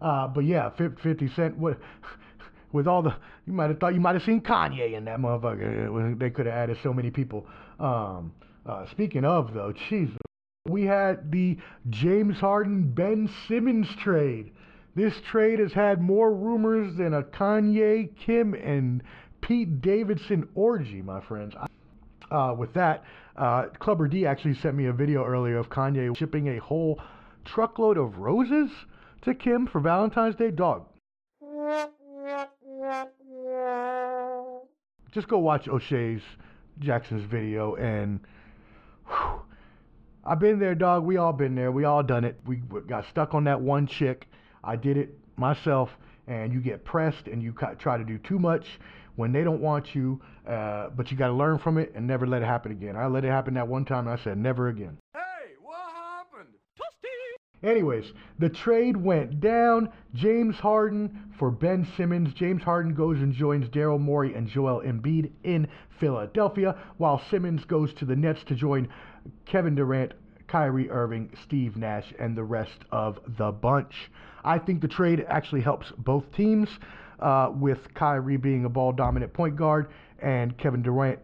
Uh, 0.00 0.26
but 0.28 0.44
yeah, 0.44 0.70
50 0.70 1.28
Cent. 1.34 1.56
What? 1.56 1.78
with 2.72 2.86
all 2.86 3.02
the 3.02 3.14
you 3.46 3.52
might 3.52 3.68
have 3.68 3.78
thought 3.78 3.94
you 3.94 4.00
might 4.00 4.14
have 4.14 4.22
seen 4.22 4.40
Kanye 4.40 4.94
in 4.94 5.04
that 5.04 5.18
motherfucker. 5.18 6.18
They 6.18 6.30
could 6.30 6.46
have 6.46 6.54
added 6.54 6.78
so 6.82 6.92
many 6.92 7.10
people. 7.10 7.46
Um, 7.78 8.32
uh, 8.64 8.86
speaking 8.90 9.24
of 9.24 9.52
though, 9.52 9.72
Jesus, 9.88 10.16
we 10.68 10.84
had 10.84 11.30
the 11.30 11.58
James 11.90 12.38
Harden 12.38 12.92
Ben 12.92 13.28
Simmons 13.48 13.88
trade. 14.02 14.52
This 14.94 15.14
trade 15.22 15.58
has 15.58 15.72
had 15.72 16.02
more 16.02 16.34
rumors 16.34 16.94
than 16.96 17.14
a 17.14 17.22
Kanye, 17.22 18.14
Kim, 18.16 18.52
and 18.54 19.02
Pete 19.40 19.80
Davidson 19.80 20.48
orgy, 20.54 21.00
my 21.00 21.20
friends. 21.20 21.54
Uh, 22.30 22.54
with 22.56 22.74
that, 22.74 23.04
uh, 23.36 23.64
Clubber 23.78 24.06
D 24.06 24.26
actually 24.26 24.54
sent 24.54 24.76
me 24.76 24.86
a 24.86 24.92
video 24.92 25.24
earlier 25.24 25.56
of 25.56 25.70
Kanye 25.70 26.16
shipping 26.16 26.48
a 26.48 26.58
whole 26.58 27.00
truckload 27.44 27.96
of 27.96 28.18
roses 28.18 28.70
to 29.22 29.34
Kim 29.34 29.66
for 29.66 29.80
Valentine's 29.80 30.36
Day. 30.36 30.50
Dog, 30.50 30.86
just 35.10 35.28
go 35.28 35.38
watch 35.38 35.68
O'Shea's 35.68 36.22
Jackson's 36.78 37.24
video 37.24 37.74
and 37.76 38.20
whew, 39.06 39.42
I've 40.24 40.38
been 40.38 40.58
there, 40.58 40.74
dog. 40.74 41.04
We 41.04 41.16
all 41.16 41.32
been 41.32 41.54
there. 41.54 41.72
We 41.72 41.84
all 41.84 42.02
done 42.02 42.24
it. 42.24 42.38
We 42.46 42.56
got 42.86 43.06
stuck 43.06 43.34
on 43.34 43.44
that 43.44 43.60
one 43.60 43.86
chick. 43.86 44.28
I 44.64 44.76
did 44.76 44.96
it 44.96 45.18
myself, 45.36 45.90
and 46.26 46.52
you 46.52 46.60
get 46.60 46.84
pressed 46.84 47.26
and 47.26 47.42
you 47.42 47.54
try 47.78 47.98
to 47.98 48.04
do 48.04 48.18
too 48.18 48.38
much 48.38 48.64
when 49.16 49.32
they 49.32 49.44
don't 49.44 49.60
want 49.60 49.94
you, 49.94 50.20
uh, 50.48 50.88
but 50.96 51.10
you 51.10 51.16
got 51.16 51.28
to 51.28 51.34
learn 51.34 51.58
from 51.58 51.78
it 51.78 51.92
and 51.94 52.06
never 52.06 52.26
let 52.26 52.42
it 52.42 52.46
happen 52.46 52.72
again. 52.72 52.96
I 52.96 53.06
let 53.06 53.24
it 53.24 53.28
happen 53.28 53.54
that 53.54 53.68
one 53.68 53.84
time, 53.84 54.06
and 54.08 54.18
I 54.18 54.22
said 54.22 54.38
never 54.38 54.68
again. 54.68 54.98
Hey, 55.12 55.54
what 55.60 55.78
happened? 55.92 56.48
Toasty! 56.78 57.68
Anyways, 57.68 58.12
the 58.38 58.48
trade 58.48 58.96
went 58.96 59.40
down. 59.40 59.90
James 60.14 60.56
Harden 60.56 61.34
for 61.38 61.50
Ben 61.50 61.86
Simmons. 61.96 62.32
James 62.34 62.62
Harden 62.62 62.94
goes 62.94 63.18
and 63.18 63.34
joins 63.34 63.68
Daryl 63.68 64.00
Morey 64.00 64.34
and 64.34 64.48
Joel 64.48 64.80
Embiid 64.80 65.30
in 65.44 65.68
Philadelphia, 66.00 66.76
while 66.96 67.22
Simmons 67.30 67.64
goes 67.64 67.92
to 67.94 68.04
the 68.04 68.16
Nets 68.16 68.42
to 68.44 68.54
join 68.54 68.88
Kevin 69.44 69.74
Durant, 69.74 70.12
Kyrie 70.52 70.90
Irving, 70.90 71.30
Steve 71.44 71.78
Nash, 71.78 72.12
and 72.18 72.36
the 72.36 72.44
rest 72.44 72.84
of 72.90 73.18
the 73.38 73.50
bunch. 73.50 74.10
I 74.44 74.58
think 74.58 74.82
the 74.82 74.88
trade 74.88 75.24
actually 75.26 75.62
helps 75.62 75.90
both 75.96 76.30
teams, 76.36 76.68
uh, 77.20 77.50
with 77.54 77.78
Kyrie 77.94 78.36
being 78.36 78.66
a 78.66 78.68
ball 78.68 78.92
dominant 78.92 79.32
point 79.32 79.56
guard 79.56 79.88
and 80.18 80.58
Kevin 80.58 80.82
Durant 80.82 81.20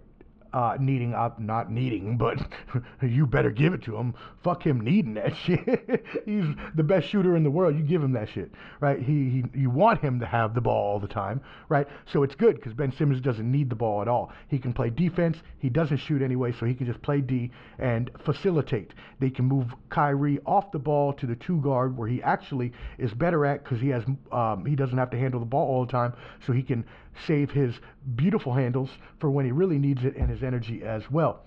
uh, 0.58 0.76
needing 0.80 1.14
up, 1.14 1.38
not 1.38 1.70
needing, 1.70 2.16
but 2.16 2.36
you 3.02 3.28
better 3.28 3.48
give 3.48 3.74
it 3.74 3.80
to 3.80 3.96
him. 3.96 4.12
Fuck 4.42 4.66
him 4.66 4.80
needing 4.80 5.14
that 5.14 5.36
shit. 5.44 6.04
He's 6.24 6.46
the 6.74 6.82
best 6.82 7.06
shooter 7.06 7.36
in 7.36 7.44
the 7.44 7.50
world. 7.50 7.76
You 7.76 7.84
give 7.84 8.02
him 8.02 8.10
that 8.14 8.28
shit, 8.28 8.50
right? 8.80 8.98
He, 8.98 9.30
he 9.30 9.44
you 9.54 9.70
want 9.70 10.00
him 10.00 10.18
to 10.18 10.26
have 10.26 10.54
the 10.54 10.60
ball 10.60 10.94
all 10.94 10.98
the 10.98 11.06
time, 11.06 11.40
right? 11.68 11.86
So 12.12 12.24
it's 12.24 12.34
good 12.34 12.56
because 12.56 12.72
Ben 12.72 12.90
Simmons 12.90 13.20
doesn't 13.20 13.48
need 13.48 13.70
the 13.70 13.76
ball 13.76 14.02
at 14.02 14.08
all. 14.08 14.32
He 14.48 14.58
can 14.58 14.72
play 14.72 14.90
defense. 14.90 15.36
He 15.60 15.68
doesn't 15.68 15.98
shoot 15.98 16.22
anyway, 16.22 16.50
so 16.50 16.66
he 16.66 16.74
can 16.74 16.86
just 16.86 17.02
play 17.02 17.20
D 17.20 17.52
and 17.78 18.10
facilitate. 18.24 18.94
They 19.20 19.30
can 19.30 19.44
move 19.44 19.72
Kyrie 19.90 20.40
off 20.44 20.72
the 20.72 20.80
ball 20.80 21.12
to 21.12 21.26
the 21.26 21.36
two 21.36 21.60
guard 21.60 21.96
where 21.96 22.08
he 22.08 22.20
actually 22.24 22.72
is 22.98 23.14
better 23.14 23.46
at 23.46 23.62
because 23.62 23.80
he 23.80 23.90
has 23.90 24.02
um, 24.32 24.66
he 24.66 24.74
doesn't 24.74 24.98
have 24.98 25.10
to 25.10 25.18
handle 25.18 25.38
the 25.38 25.46
ball 25.46 25.68
all 25.68 25.86
the 25.86 25.92
time, 25.92 26.14
so 26.44 26.52
he 26.52 26.64
can 26.64 26.84
save 27.26 27.50
his 27.50 27.74
beautiful 28.16 28.52
handles 28.52 28.90
for 29.18 29.30
when 29.30 29.44
he 29.44 29.52
really 29.52 29.78
needs 29.78 30.04
it 30.04 30.16
and 30.16 30.30
his 30.30 30.42
energy 30.42 30.82
as 30.82 31.10
well. 31.10 31.44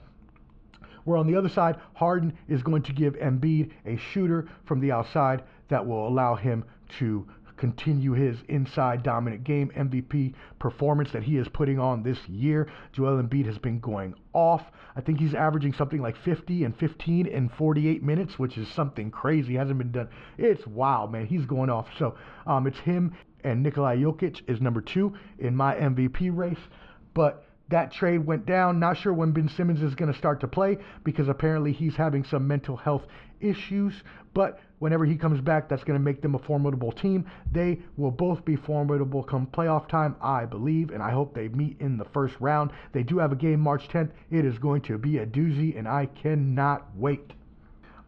Where 1.04 1.18
on 1.18 1.28
the 1.28 1.36
other 1.36 1.50
side, 1.50 1.78
Harden 1.94 2.38
is 2.48 2.62
going 2.62 2.84
to 2.84 2.94
give 2.94 3.16
Embiid 3.16 3.72
a 3.86 3.98
shooter 3.98 4.48
from 4.66 4.80
the 4.80 4.92
outside 4.92 5.44
that 5.70 5.86
will 5.86 6.08
allow 6.08 6.36
him 6.36 6.64
to 7.00 7.28
continue 7.62 8.14
his 8.14 8.38
inside 8.50 9.04
dominant 9.04 9.44
game 9.44 9.72
MVP 9.78 10.34
performance 10.58 11.12
that 11.12 11.22
he 11.22 11.38
is 11.38 11.48
putting 11.48 11.78
on 11.78 12.02
this 12.02 12.18
year. 12.28 12.68
Joel 12.92 13.22
Embiid 13.22 13.46
has 13.46 13.60
been 13.60 13.80
going 13.80 14.16
off. 14.34 14.64
I 14.96 15.02
think 15.02 15.20
he's 15.20 15.36
averaging 15.36 15.74
something 15.74 16.02
like 16.02 16.18
50 16.18 16.64
and 16.64 16.76
15 16.76 17.28
in 17.28 17.50
48 17.50 18.02
minutes, 18.02 18.40
which 18.40 18.58
is 18.58 18.68
something 18.70 19.12
crazy. 19.12 19.54
Hasn't 19.54 19.78
been 19.78 19.92
done. 19.92 20.10
It's 20.40 20.66
wild, 20.66 21.12
man. 21.12 21.28
He's 21.28 21.46
going 21.46 21.70
off. 21.70 21.88
So 22.00 22.16
um, 22.48 22.66
it's 22.66 22.80
him 22.80 23.16
and 23.44 23.64
Nikolai 23.64 23.98
Jokic 23.98 24.42
is 24.48 24.62
number 24.62 24.82
two 24.82 25.14
in 25.40 25.56
my 25.56 25.76
MVP 25.76 26.36
race. 26.36 26.60
But 27.14 27.46
that 27.70 27.92
trade 27.92 28.26
went 28.26 28.46
down. 28.46 28.80
Not 28.80 28.98
sure 28.98 29.14
when 29.14 29.32
Ben 29.32 29.50
Simmons 29.50 29.82
is 29.82 29.96
going 29.96 30.12
to 30.12 30.18
start 30.18 30.40
to 30.42 30.48
play 30.48 30.78
because 31.04 31.28
apparently 31.30 31.72
he's 31.72 31.96
having 31.96 32.24
some 32.24 32.48
mental 32.48 32.76
health 32.76 33.04
issues. 33.40 34.04
But 34.34 34.60
whenever 34.80 35.06
he 35.06 35.16
comes 35.16 35.42
back, 35.42 35.68
that's 35.68 35.84
going 35.84 36.00
to 36.00 36.04
make 36.04 36.22
them 36.22 36.36
a 36.36 36.40
formidable 36.40 36.92
team. 36.92 37.26
They 37.52 37.80
will 37.98 38.12
both 38.12 38.46
be 38.46 38.56
formidable 38.56 39.24
come 39.24 39.48
playoff 39.48 39.88
time, 39.88 40.16
I 40.22 40.46
believe, 40.46 40.92
and 40.92 41.02
I 41.02 41.12
hope 41.12 41.34
they 41.34 41.48
meet 41.50 41.78
in 41.80 41.98
the 41.98 42.06
first 42.06 42.36
round. 42.40 42.72
They 42.92 43.04
do 43.04 43.18
have 43.18 43.32
a 43.32 43.36
game 43.36 43.60
March 43.60 43.88
10th. 43.90 44.12
It 44.30 44.46
is 44.46 44.58
going 44.58 44.82
to 44.84 44.98
be 44.98 45.18
a 45.18 45.26
doozy, 45.26 45.78
and 45.78 45.88
I 45.88 46.06
cannot 46.06 46.88
wait. 46.96 47.34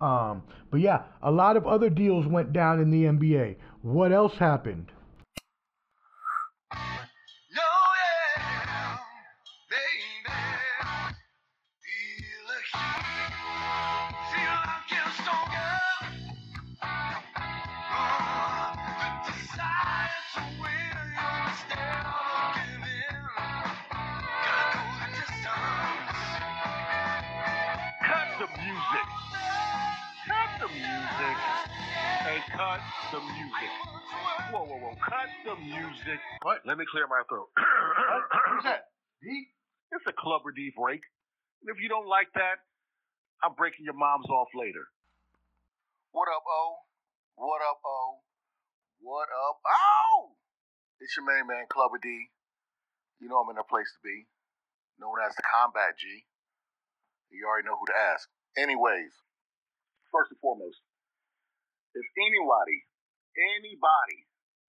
Um, 0.01 0.43
but 0.69 0.81
yeah, 0.81 1.03
a 1.21 1.31
lot 1.31 1.55
of 1.55 1.65
other 1.65 1.89
deals 1.89 2.27
went 2.27 2.51
down 2.51 2.81
in 2.81 2.91
the 2.91 3.03
NBA. 3.03 3.55
What 3.81 4.11
else 4.11 4.33
happened? 4.37 4.91
Cut 32.53 32.81
the 33.11 33.19
music. 33.19 33.71
Whoa, 34.53 34.63
whoa, 34.65 34.77
whoa. 34.77 34.95
Cut 35.01 35.29
the 35.45 35.55
music. 35.57 36.19
What? 36.41 36.61
Let 36.65 36.77
me 36.77 36.85
clear 36.89 37.07
my 37.09 37.25
throat. 37.27 37.49
Who's 37.57 38.63
that? 38.65 38.93
D? 39.21 39.27
It's 39.91 40.05
a 40.07 40.13
Clubber 40.13 40.53
D 40.53 40.71
break. 40.77 41.01
And 41.61 41.73
if 41.73 41.81
you 41.81 41.89
don't 41.89 42.07
like 42.07 42.29
that, 42.35 42.61
I'm 43.43 43.55
breaking 43.57 43.85
your 43.85 43.97
moms 43.97 44.29
off 44.29 44.49
later. 44.55 44.85
What 46.11 46.29
up, 46.29 46.45
O? 46.45 46.77
What 47.35 47.61
up, 47.65 47.81
O? 47.85 48.21
What 49.01 49.27
up? 49.33 49.57
Oh! 49.65 50.37
It's 51.01 51.17
your 51.17 51.25
main 51.25 51.47
man, 51.47 51.65
Clubber 51.67 51.99
D. 52.01 52.29
You 53.19 53.27
know 53.27 53.41
I'm 53.41 53.49
in 53.49 53.57
a 53.57 53.65
place 53.65 53.89
to 53.97 54.01
be. 54.03 54.27
Known 54.99 55.17
as 55.25 55.35
the 55.35 55.43
Combat 55.43 55.97
G. 55.97 56.25
You 57.33 57.49
already 57.49 57.65
know 57.65 57.75
who 57.75 57.89
to 57.89 57.97
ask. 57.97 58.29
Anyways, 58.55 59.11
first 60.13 60.29
and 60.29 60.39
foremost, 60.39 60.79
if 61.93 62.07
anybody, 62.17 62.77
anybody 63.37 64.19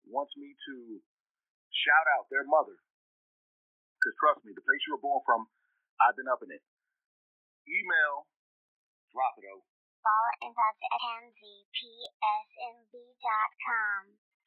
wants 0.07 0.35
me 0.35 0.55
to 0.69 0.75
shout 1.71 2.07
out 2.19 2.27
their 2.29 2.45
mother, 2.47 2.77
because 3.99 4.15
trust 4.19 4.43
me, 4.43 4.53
the 4.55 4.63
place 4.67 4.83
you 4.87 4.95
were 4.95 5.03
born 5.03 5.23
from, 5.27 5.47
I've 6.03 6.19
been 6.19 6.27
up 6.27 6.43
in 6.43 6.51
it. 6.51 6.63
Email, 7.71 8.27
drop 9.15 9.39
it 9.39 9.47
over. 9.47 9.63
Follow 10.03 10.35
and 10.43 10.51
touch 10.51 10.83
at 10.83 10.99
mvpsmb.com. 11.31 11.71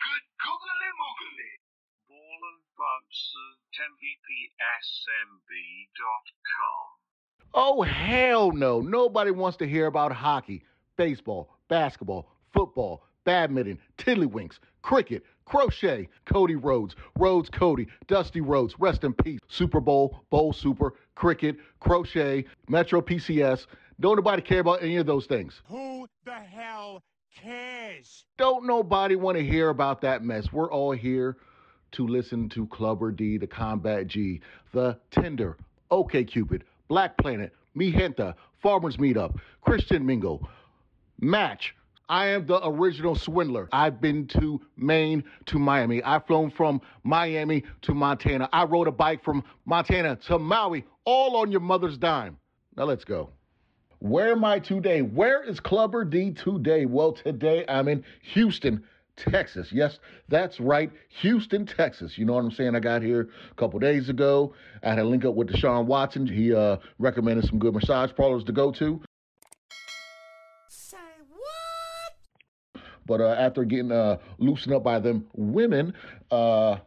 Good 0.04 0.26
googly 0.44 0.92
moogly. 1.00 1.64
Ball 2.12 2.44
and 2.44 2.60
Buds 2.76 3.24
at 3.80 3.88
mvpsmb.com. 3.88 4.76
Oh, 7.56 7.82
hell 7.84 8.52
no. 8.52 8.82
Nobody 8.82 9.32
wants 9.32 9.58
to 9.60 9.68
hear 9.68 9.86
about 9.88 10.12
hockey, 10.12 10.66
baseball, 10.98 11.58
basketball, 11.70 12.35
football, 12.56 13.04
badminton, 13.26 13.78
tiddlywinks, 13.98 14.60
cricket, 14.82 15.24
crochet, 15.46 16.08
Cody 16.26 16.56
Rhodes, 16.56 16.96
Rhodes 17.18 17.50
Cody, 17.50 17.88
Dusty 18.08 18.42
Rhodes, 18.42 18.80
rest 18.80 19.04
in 19.04 19.14
peace, 19.14 19.40
Super 19.48 19.80
Bowl, 19.80 20.24
Bowl 20.30 20.54
Super, 20.54 20.94
cricket, 21.16 21.58
crochet, 21.80 22.46
Metro 22.70 23.02
PCS. 23.02 23.68
Don't 24.00 24.16
nobody 24.16 24.42
care 24.42 24.60
about 24.60 24.82
any 24.82 24.98
of 24.98 25.06
those 25.06 25.26
things. 25.26 25.62
Who 25.68 26.08
the 26.26 26.34
hell 26.34 27.04
cares? 27.36 28.26
Don't 28.38 28.66
nobody 28.66 29.16
want 29.16 29.38
to 29.38 29.44
hear 29.46 29.70
about 29.70 30.02
that 30.02 30.24
mess. 30.24 30.52
We're 30.52 30.72
all 30.72 30.92
here 30.92 31.38
to 31.94 32.08
listen 32.08 32.50
to 32.50 32.68
Clubber 32.68 33.12
D, 33.12 33.38
the 33.38 33.48
Combat 33.48 34.08
G, 34.08 34.42
the 34.74 34.98
Tinder, 35.12 35.58
OK 35.92 36.24
Cupid, 36.24 36.64
Black 36.88 37.18
Planet, 37.18 37.54
Mi 37.74 37.92
Gente, 37.92 38.34
Farmers 38.62 38.98
Meetup, 38.98 39.40
Christian 39.62 40.06
Mingle, 40.06 40.48
Match. 41.20 41.76
I 42.08 42.28
am 42.28 42.46
the 42.46 42.66
original 42.68 43.16
swindler. 43.16 43.68
I've 43.72 44.00
been 44.00 44.28
to 44.28 44.62
Maine 44.78 45.24
to 45.48 45.58
Miami. 45.60 46.04
I've 46.04 46.26
flown 46.28 46.52
from 46.52 46.82
Miami 47.04 47.64
to 47.84 47.94
Montana. 47.94 48.48
I 48.54 48.66
rode 48.66 48.88
a 48.88 48.92
bike 48.92 49.24
from 49.24 49.44
Montana 49.66 50.16
to 50.28 50.38
Maui, 50.38 50.86
all 51.06 51.38
on 51.38 51.52
your 51.52 51.62
mother's 51.62 51.98
dime. 51.98 52.38
Now 52.78 52.84
let's 52.84 53.06
go. 53.06 53.30
Where 54.00 54.32
am 54.34 54.44
I 54.44 54.60
today? 54.60 55.02
Where 55.02 55.42
is 55.44 55.60
Clubber 55.60 56.06
D 56.06 56.32
today? 56.32 56.86
Well, 56.86 57.14
today 57.14 57.66
I'm 57.68 57.88
in 57.88 58.04
Houston, 58.34 58.84
Texas. 59.16 59.72
Yes, 59.72 60.00
that's 60.28 60.60
right, 60.60 60.92
Houston, 61.22 61.66
Texas. 61.66 62.18
You 62.18 62.26
know 62.26 62.34
what 62.34 62.44
I'm 62.44 62.52
saying? 62.52 62.76
I 62.76 62.82
got 62.82 63.02
here 63.02 63.30
a 63.50 63.56
couple 63.56 63.80
days 63.80 64.10
ago. 64.10 64.54
I 64.84 64.90
had 64.90 65.00
a 65.00 65.04
link 65.04 65.26
up 65.26 65.34
with 65.34 65.48
Deshaun 65.48 65.86
Watson. 65.86 66.28
He 66.28 66.54
uh, 66.54 66.78
recommended 67.00 67.46
some 67.46 67.58
good 67.58 67.74
massage 67.74 68.12
parlors 68.14 68.44
to 68.44 68.52
go 68.52 68.72
to. 68.74 69.02
Say 70.68 70.98
what? 71.30 72.82
But 73.06 73.22
uh, 73.22 73.36
after 73.38 73.64
getting 73.64 73.92
uh, 73.92 74.18
loosened 74.38 74.76
up 74.76 74.84
by 74.84 75.00
them 75.00 75.28
women, 75.36 75.94
uh, 76.32 76.78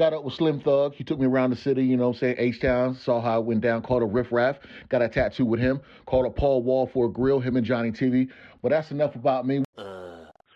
got 0.00 0.14
up 0.14 0.24
with 0.24 0.34
Slim 0.34 0.60
Thug. 0.60 0.94
He 0.94 1.04
took 1.04 1.18
me 1.20 1.26
around 1.26 1.50
the 1.50 1.56
city, 1.56 1.84
you 1.84 1.96
know 1.96 2.08
what 2.08 2.16
I'm 2.16 2.20
saying, 2.20 2.36
H-Town, 2.38 2.94
saw 2.96 3.20
how 3.20 3.40
it 3.40 3.44
went 3.44 3.60
down, 3.60 3.82
called 3.82 4.02
a 4.02 4.06
riff 4.06 4.32
raff, 4.32 4.56
got 4.88 5.02
a 5.02 5.08
tattoo 5.08 5.44
with 5.44 5.60
him, 5.60 5.80
called 6.06 6.24
a 6.26 6.30
Paul 6.30 6.62
Wall 6.62 6.88
for 6.92 7.06
a 7.06 7.08
grill, 7.10 7.38
him 7.38 7.56
and 7.56 7.66
Johnny 7.66 7.92
TV. 7.92 8.28
But 8.62 8.70
that's 8.70 8.90
enough 8.90 9.14
about 9.14 9.46
me. 9.46 9.62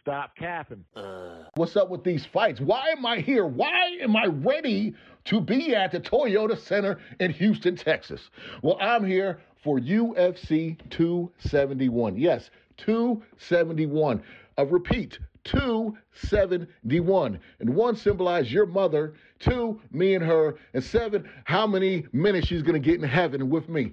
Stop 0.04 0.37
capping. 0.37 0.84
Uh. 0.94 1.44
What's 1.54 1.76
up 1.76 1.88
with 1.88 2.04
these 2.04 2.26
fights? 2.26 2.61
Why 2.61 2.90
am 2.90 3.06
I 3.06 3.20
here? 3.20 3.46
Why 3.46 3.96
am 4.02 4.14
I 4.14 4.26
ready 4.26 4.94
to 5.25 5.40
be 5.40 5.75
at 5.75 5.92
the 5.92 6.00
Toyota 6.00 6.58
Center 6.58 6.99
in 7.20 7.32
Houston, 7.32 7.75
Texas? 7.75 8.28
Well, 8.61 8.76
I'm 8.82 9.06
here 9.06 9.40
for 9.62 9.78
UFC 9.78 10.76
271. 10.90 12.18
Yes, 12.18 12.50
271. 12.76 14.23
A 14.58 14.66
repeat, 14.66 15.18
271. 15.44 17.40
And 17.61 17.75
one 17.75 17.96
symbolizes 17.96 18.52
your 18.52 18.66
mother, 18.66 19.14
two, 19.38 19.80
me 19.90 20.16
and 20.16 20.25
her, 20.26 20.56
and 20.75 20.84
seven, 20.84 21.26
how 21.44 21.66
many 21.66 22.04
minutes 22.12 22.49
she's 22.49 22.61
going 22.61 22.75
to 22.75 22.87
get 22.90 23.00
in 23.00 23.08
heaven 23.08 23.49
with 23.49 23.70
me. 23.70 23.92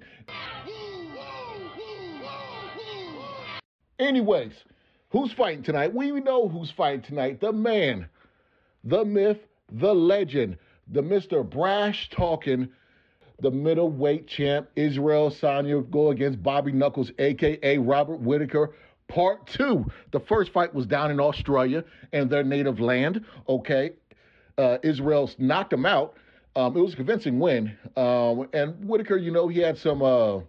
Anyways, 3.98 4.52
who's 5.12 5.32
fighting 5.32 5.62
tonight? 5.62 5.94
We 5.94 6.10
know 6.10 6.48
who's 6.48 6.70
fighting 6.70 7.02
tonight. 7.02 7.40
The 7.40 7.52
man, 7.52 8.08
the 8.82 9.04
myth, 9.04 9.38
the 9.70 9.94
legend, 9.94 10.58
the 10.88 11.02
Mr. 11.02 11.48
Brash 11.48 12.10
talking, 12.10 12.68
the 13.40 13.50
middleweight 13.50 14.26
champ, 14.26 14.68
Israel 14.74 15.30
Sanya, 15.30 15.88
go 15.90 16.10
against 16.10 16.42
Bobby 16.42 16.72
Knuckles, 16.72 17.12
aka 17.18 17.78
Robert 17.78 18.20
Whitaker. 18.20 18.74
Part 19.08 19.46
two. 19.46 19.84
The 20.10 20.20
first 20.20 20.52
fight 20.52 20.72
was 20.74 20.86
down 20.86 21.10
in 21.10 21.20
Australia 21.20 21.84
and 22.14 22.30
their 22.30 22.42
native 22.42 22.80
land. 22.80 23.24
Okay. 23.46 23.90
Uh, 24.56 24.78
Israel 24.82 25.30
knocked 25.36 25.72
him 25.72 25.84
out. 25.84 26.16
Um, 26.56 26.76
it 26.76 26.80
was 26.80 26.94
a 26.94 26.96
convincing 26.96 27.38
win. 27.38 27.76
Um, 27.96 28.48
and 28.54 28.82
Whitaker, 28.86 29.16
you 29.16 29.30
know, 29.30 29.48
he 29.48 29.60
had 29.60 29.76
some. 29.76 30.02
Uh, 30.02 30.40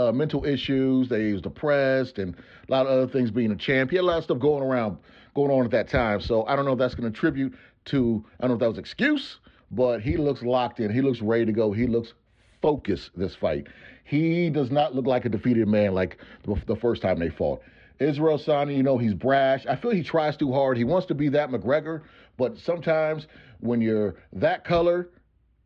uh, 0.00 0.12
mental 0.12 0.44
issues. 0.44 1.08
He 1.08 1.32
was 1.32 1.42
depressed 1.42 2.18
and 2.18 2.34
a 2.36 2.72
lot 2.72 2.86
of 2.86 2.92
other 2.92 3.08
things. 3.08 3.30
Being 3.30 3.52
a 3.52 3.56
champ, 3.56 3.90
he 3.90 3.96
had 3.96 4.02
a 4.02 4.06
lot 4.06 4.18
of 4.18 4.24
stuff 4.24 4.38
going 4.38 4.62
around, 4.62 4.98
going 5.34 5.50
on 5.50 5.64
at 5.64 5.70
that 5.72 5.88
time. 5.88 6.20
So 6.20 6.46
I 6.46 6.56
don't 6.56 6.64
know 6.64 6.72
if 6.72 6.78
that's 6.78 6.94
going 6.94 7.10
to 7.10 7.16
attribute 7.16 7.54
to. 7.86 8.24
I 8.38 8.42
don't 8.42 8.50
know 8.50 8.54
if 8.54 8.60
that 8.60 8.68
was 8.68 8.78
excuse, 8.78 9.38
but 9.70 10.00
he 10.00 10.16
looks 10.16 10.42
locked 10.42 10.80
in. 10.80 10.92
He 10.92 11.02
looks 11.02 11.20
ready 11.20 11.46
to 11.46 11.52
go. 11.52 11.72
He 11.72 11.86
looks 11.86 12.14
focused 12.62 13.10
this 13.16 13.34
fight. 13.34 13.68
He 14.04 14.50
does 14.50 14.70
not 14.70 14.94
look 14.94 15.06
like 15.06 15.24
a 15.24 15.28
defeated 15.28 15.68
man 15.68 15.94
like 15.94 16.18
the, 16.42 16.60
the 16.66 16.76
first 16.76 17.02
time 17.02 17.18
they 17.18 17.30
fought. 17.30 17.62
Israel 18.00 18.38
Sani, 18.38 18.74
you 18.74 18.82
know, 18.82 18.96
he's 18.96 19.14
brash. 19.14 19.66
I 19.66 19.76
feel 19.76 19.90
he 19.90 20.02
tries 20.02 20.36
too 20.36 20.52
hard. 20.52 20.76
He 20.78 20.84
wants 20.84 21.06
to 21.08 21.14
be 21.14 21.28
that 21.30 21.50
McGregor, 21.50 22.02
but 22.38 22.58
sometimes 22.58 23.26
when 23.60 23.80
you're 23.80 24.16
that 24.32 24.64
color, 24.64 25.10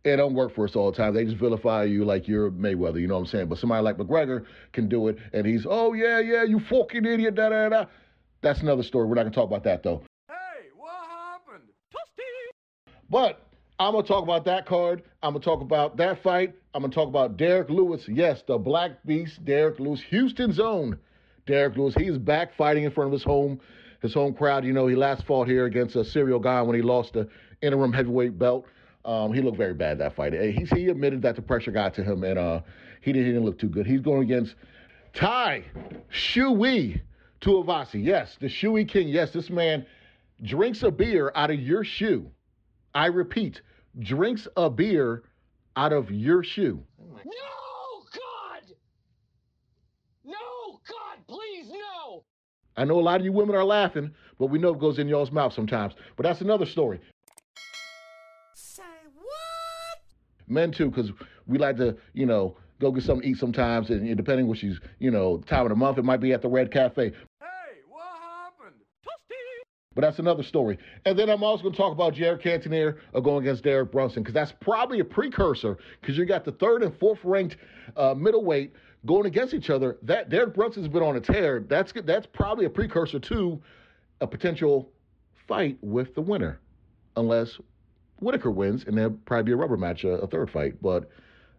it 0.05 0.17
don't 0.17 0.35
work 0.35 0.55
for 0.55 0.67
us 0.67 0.77
all 0.77 0.90
the 0.90 0.97
time. 0.97 1.14
They 1.14 1.25
just 1.25 1.38
vilify 1.38 1.85
you 1.85 2.05
like 2.05 2.29
you're 2.29 2.51
Mayweather, 2.51 3.01
you 3.01 3.07
know 3.07 3.14
what 3.14 3.21
I'm 3.21 3.27
saying? 3.27 3.49
But 3.49 3.59
somebody 3.59 3.83
like 3.83 3.97
McGregor 3.97 4.45
can 4.73 4.88
do 4.88 5.09
it, 5.09 5.17
and 5.33 5.47
he's, 5.47 5.67
oh, 5.69 5.95
yeah, 5.95 6.21
yeah, 6.21 6.43
you 6.45 6.61
fucking 6.61 7.05
idiot, 7.05 7.35
da 7.35 7.49
da 7.49 7.69
da. 7.71 7.87
That's 8.43 8.61
another 8.61 8.83
story. 8.83 9.09
We're 9.09 9.14
not 9.14 9.23
going 9.23 9.33
to 9.33 9.37
talk 9.37 9.49
about 9.49 9.64
that, 9.64 9.83
though. 9.83 10.03
Hey, 10.29 10.69
what 10.77 10.93
happened? 11.09 11.64
Tusty. 11.90 12.93
But 13.09 13.40
I'm 13.79 13.93
going 13.93 14.05
to 14.05 14.09
talk 14.09 14.23
about 14.23 14.45
that 14.45 14.67
card. 14.67 15.03
I'm 15.23 15.33
going 15.33 15.40
to 15.40 15.45
talk 15.45 15.62
about 15.62 15.97
that 15.97 16.23
fight. 16.23 16.55
I'm 16.75 16.83
going 16.83 16.90
to 16.90 16.95
talk 16.95 17.09
about 17.09 17.38
Derrick 17.38 17.71
Lewis. 17.71 18.05
Yes, 18.07 18.43
the 18.47 18.59
Black 18.59 19.03
Beast, 19.07 19.43
Derrick 19.45 19.81
Lewis, 19.81 20.03
Houston's 20.11 20.61
own 20.61 20.99
Derrick 21.47 21.77
Lewis. 21.77 21.95
He's 21.97 22.19
back 22.19 22.55
fighting 22.57 22.85
in 22.85 22.90
front 22.90 23.09
of 23.09 23.12
his 23.12 23.25
home, 23.25 23.61
his 24.03 24.12
home 24.12 24.35
crowd. 24.35 24.67
You 24.67 24.75
know, 24.75 24.87
he 24.87 24.97
last 24.97 25.25
fought 25.25 25.49
here 25.49 25.64
against 25.64 25.97
a 25.97 26.01
Ciryl 26.01 26.43
Gane 26.43 26.67
when 26.67 26.77
he 26.77 26.83
lost 26.83 27.14
the 27.14 27.29
interim 27.62 27.93
heavyweight 27.93 28.38
belt. 28.38 28.67
Um, 29.05 29.33
he 29.33 29.43
looked 29.43 29.59
very 29.59 29.75
bad 29.75 29.99
that 29.99 30.17
fight. 30.17 30.33
He, 30.33 30.64
he 30.75 30.88
admitted 30.88 31.23
that 31.23 31.37
the 31.37 31.43
pressure 31.43 31.71
got 31.71 31.95
to 31.95 32.03
him, 32.03 32.25
and 32.25 32.38
uh, 32.38 32.61
he, 33.03 33.12
didn't, 33.12 33.27
he 33.27 33.33
didn't 33.33 33.45
look 33.45 33.59
too 33.59 33.69
good. 33.69 33.87
He's 33.87 34.01
going 34.01 34.23
against 34.23 34.55
Tai 35.12 35.64
Shui 36.09 37.03
Tuivasa. 37.40 38.03
Yes, 38.03 38.37
the 38.40 38.49
Shui 38.49 38.85
King. 38.85 39.09
Yes, 39.09 39.33
this 39.33 39.51
man 39.51 39.85
drinks 40.43 40.83
a 40.83 40.90
beer 40.90 41.33
out 41.35 41.51
of 41.51 41.61
your 41.61 41.85
shoe. 41.85 42.31
I 42.95 43.07
repeat, 43.07 43.61
drinks 43.99 44.49
a 44.57 44.71
beer 44.71 45.25
out 45.77 45.93
of 45.93 46.11
your 46.11 46.43
shoe. 46.43 46.83
No, 46.99 47.12
God! 48.12 48.75
No, 50.25 50.81
God, 50.88 51.19
please, 51.27 51.69
no! 51.71 52.25
I 52.77 52.85
know 52.85 52.99
a 52.99 53.03
lot 53.03 53.21
of 53.21 53.25
you 53.25 53.33
women 53.33 53.55
are 53.55 53.64
laughing, 53.64 54.12
but 54.38 54.47
we 54.47 54.59
know 54.59 54.71
it 54.71 54.79
goes 54.79 54.99
in 54.99 55.09
y'all's 55.09 55.31
mouth 55.33 55.53
sometimes. 55.53 55.95
But 56.17 56.25
that's 56.25 56.40
another 56.40 56.67
story. 56.67 57.01
Say 58.55 58.83
what? 59.14 60.01
Men 60.49 60.73
too, 60.73 60.91
because 60.91 61.11
we 61.47 61.59
like 61.59 61.77
to, 61.77 61.97
you 62.13 62.27
know, 62.27 62.57
go 62.81 62.91
get 62.91 63.05
something 63.05 63.23
to 63.23 63.29
eat 63.29 63.39
sometimes, 63.39 63.91
and, 63.91 64.07
and 64.07 64.17
depending 64.17 64.47
what 64.47 64.59
she's, 64.59 64.79
you 64.99 65.11
know, 65.11 65.39
time 65.39 65.63
of 65.63 65.71
the 65.71 65.77
month, 65.77 65.99
it 65.99 66.05
might 66.05 66.21
be 66.21 66.33
at 66.33 66.43
the 66.43 66.49
Red 66.49 66.73
Cafe. 66.73 67.13
Hey, 67.41 67.47
what 67.89 68.05
happened? 68.21 68.77
But 69.95 70.03
that's 70.03 70.19
another 70.19 70.43
story. 70.43 70.79
And 71.05 71.19
then 71.19 71.31
I'm 71.31 71.43
also 71.43 71.63
going 71.63 71.73
to 71.73 71.79
talk 71.79 71.93
about 71.93 72.15
Jared 72.15 72.43
Cannonier 72.43 72.99
uh, 73.15 73.21
going 73.21 73.45
against 73.45 73.63
Derek 73.63 73.93
Brunson 73.93 74.23
because 74.23 74.35
that's 74.35 74.53
probably 74.61 75.01
a 75.01 75.05
precursor 75.05 75.79
because 76.01 76.19
you 76.19 76.25
got 76.25 76.45
the 76.45 76.53
third 76.53 76.83
and 76.83 76.97
fourth 76.99 77.21
ranked 77.23 77.57
uh, 77.97 78.15
middleweight 78.15 78.73
going 79.07 79.27
against 79.27 79.55
each 79.55 79.71
other. 79.71 79.99
That 80.03 80.31
Derek 80.31 80.55
Brunson's 80.55 80.89
been 80.89 81.03
on 81.03 81.17
a 81.17 81.21
tear. 81.21 81.65
That's 81.69 81.93
that's 82.05 82.27
probably 82.27 82.65
a 82.65 82.71
precursor 82.71 83.21
to 83.21 83.63
a 84.21 84.27
potential 84.27 84.91
fight 85.47 85.79
with 85.81 86.15
the 86.15 86.21
winner, 86.21 86.61
unless 87.17 87.59
Whitaker 88.25 88.51
wins 88.51 88.85
and 88.87 88.97
there'll 88.97 89.13
probably 89.27 89.45
be 89.45 89.53
a 89.53 89.57
rubber 89.57 89.77
match, 89.77 90.05
a, 90.05 90.15
a 90.15 90.27
third 90.27 90.51
fight. 90.51 90.83
But 90.83 91.09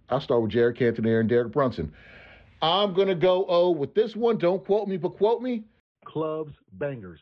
I'll 0.10 0.22
start 0.22 0.42
with 0.42 0.52
Jared 0.52 0.78
Cannonier 0.78 1.20
and 1.22 1.30
Derek 1.30 1.52
Brunson. 1.52 1.94
I'm 2.62 2.94
going 2.94 3.08
to 3.08 3.16
go 3.16 3.46
oh 3.48 3.72
with 3.72 3.94
this 3.94 4.16
one. 4.16 4.38
Don't 4.38 4.64
quote 4.66 4.88
me, 4.88 4.98
but 4.98 5.18
quote 5.18 5.42
me. 5.42 5.64
Clubs, 6.04 6.54
bangers. 6.74 7.20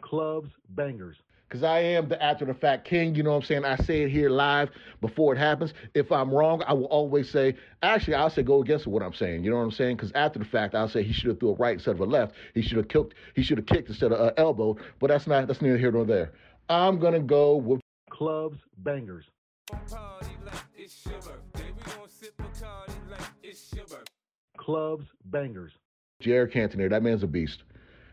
Clubs, 0.00 0.50
bangers. 0.70 1.16
Because 1.48 1.62
I 1.62 1.80
am 1.80 2.08
the 2.08 2.20
after 2.22 2.44
the 2.44 2.54
fact 2.54 2.84
king. 2.84 3.14
You 3.14 3.22
know 3.22 3.30
what 3.30 3.36
I'm 3.36 3.42
saying? 3.42 3.64
I 3.64 3.76
say 3.76 4.02
it 4.02 4.10
here 4.10 4.30
live 4.30 4.70
before 5.00 5.34
it 5.34 5.38
happens. 5.38 5.74
If 5.94 6.10
I'm 6.10 6.30
wrong, 6.30 6.62
I 6.66 6.72
will 6.72 6.86
always 6.86 7.30
say, 7.30 7.54
actually, 7.82 8.14
I'll 8.14 8.30
say 8.30 8.42
go 8.42 8.62
against 8.62 8.86
what 8.86 9.02
I'm 9.02 9.12
saying. 9.12 9.44
You 9.44 9.50
know 9.50 9.58
what 9.58 9.64
I'm 9.64 9.70
saying? 9.70 9.96
Because 9.96 10.12
after 10.14 10.38
the 10.38 10.44
fact, 10.44 10.74
I'll 10.74 10.88
say 10.88 11.02
he 11.02 11.12
should 11.12 11.28
have 11.28 11.40
threw 11.40 11.50
a 11.50 11.54
right 11.54 11.74
instead 11.74 11.94
of 11.94 12.00
a 12.00 12.06
left. 12.06 12.34
He 12.54 12.62
should 12.62 12.78
have 12.78 12.88
kicked. 12.88 13.14
He 13.34 13.42
should 13.42 13.58
have 13.58 13.66
kicked 13.66 13.88
instead 13.88 14.12
of 14.12 14.20
uh, 14.20 14.32
elbow. 14.36 14.76
But 14.98 15.08
that's 15.08 15.26
not. 15.26 15.46
That's 15.46 15.62
neither 15.62 15.78
here 15.78 15.92
nor 15.92 16.04
there. 16.04 16.32
I'm 16.68 16.98
gonna 16.98 17.20
go 17.20 17.56
with 17.56 17.80
Clubs, 18.10 18.58
bangers. 18.78 19.26
Party 19.66 20.36
like 20.44 20.54
it's 20.76 21.04
your 21.06 21.20
birthday. 21.20 21.70
We 21.76 21.92
gon' 21.92 22.08
sip 22.08 22.36
Bacardi 22.36 23.10
like 23.10 23.28
it's 23.42 23.72
your 23.74 23.84
birthday. 23.86 24.10
Clubs, 24.56 25.06
bangers. 25.26 25.72
Jared 26.20 26.52
Cannonier. 26.52 26.88
That 26.88 27.02
man's 27.02 27.22
a 27.22 27.26
beast. 27.26 27.64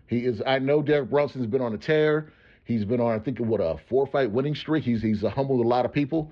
He 0.07 0.25
is. 0.25 0.41
I 0.45 0.59
know 0.59 0.81
Derek 0.81 1.09
Brunson's 1.09 1.45
been 1.47 1.61
on 1.61 1.73
a 1.73 1.77
tear. 1.77 2.33
He's 2.71 2.85
been 2.85 3.01
on, 3.01 3.11
I 3.13 3.19
think, 3.19 3.39
what 3.39 3.59
a 3.59 3.77
four 3.89 4.07
fight 4.07 4.31
winning 4.31 4.55
streak. 4.55 4.83
He's 4.83 5.01
he's 5.01 5.21
humbled 5.21 5.65
a 5.65 5.67
lot 5.67 5.85
of 5.85 5.91
people. 5.91 6.31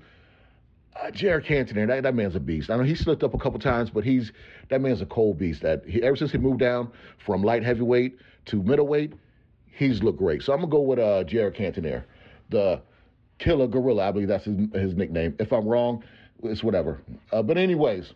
Uh, 1.00 1.10
Jared 1.10 1.44
Cannonier, 1.44 1.86
that, 1.86 2.02
that 2.02 2.14
man's 2.14 2.34
a 2.34 2.40
beast. 2.40 2.68
I 2.68 2.76
know 2.76 2.82
he 2.82 2.94
slipped 2.94 3.22
up 3.22 3.32
a 3.32 3.38
couple 3.38 3.60
times, 3.60 3.90
but 3.90 4.04
he's 4.04 4.32
that 4.70 4.80
man's 4.80 5.00
a 5.00 5.06
cold 5.06 5.38
beast. 5.38 5.62
That 5.62 5.84
he, 5.86 6.02
ever 6.02 6.16
since 6.16 6.32
he 6.32 6.38
moved 6.38 6.58
down 6.58 6.90
from 7.24 7.42
light 7.42 7.62
heavyweight 7.62 8.16
to 8.46 8.62
middleweight, 8.62 9.12
he's 9.66 10.02
looked 10.02 10.18
great. 10.18 10.42
So 10.42 10.52
I'm 10.52 10.60
gonna 10.60 10.70
go 10.70 10.80
with 10.80 10.98
uh, 10.98 11.24
Jared 11.24 11.54
Cannonier, 11.54 12.04
the 12.48 12.80
Killer 13.38 13.68
Gorilla. 13.68 14.08
I 14.08 14.12
believe 14.12 14.28
that's 14.28 14.44
his, 14.44 14.56
his 14.74 14.94
nickname. 14.94 15.36
If 15.38 15.52
I'm 15.52 15.66
wrong, 15.66 16.02
it's 16.42 16.64
whatever. 16.64 17.00
Uh, 17.32 17.42
but 17.42 17.56
anyways, 17.56 18.12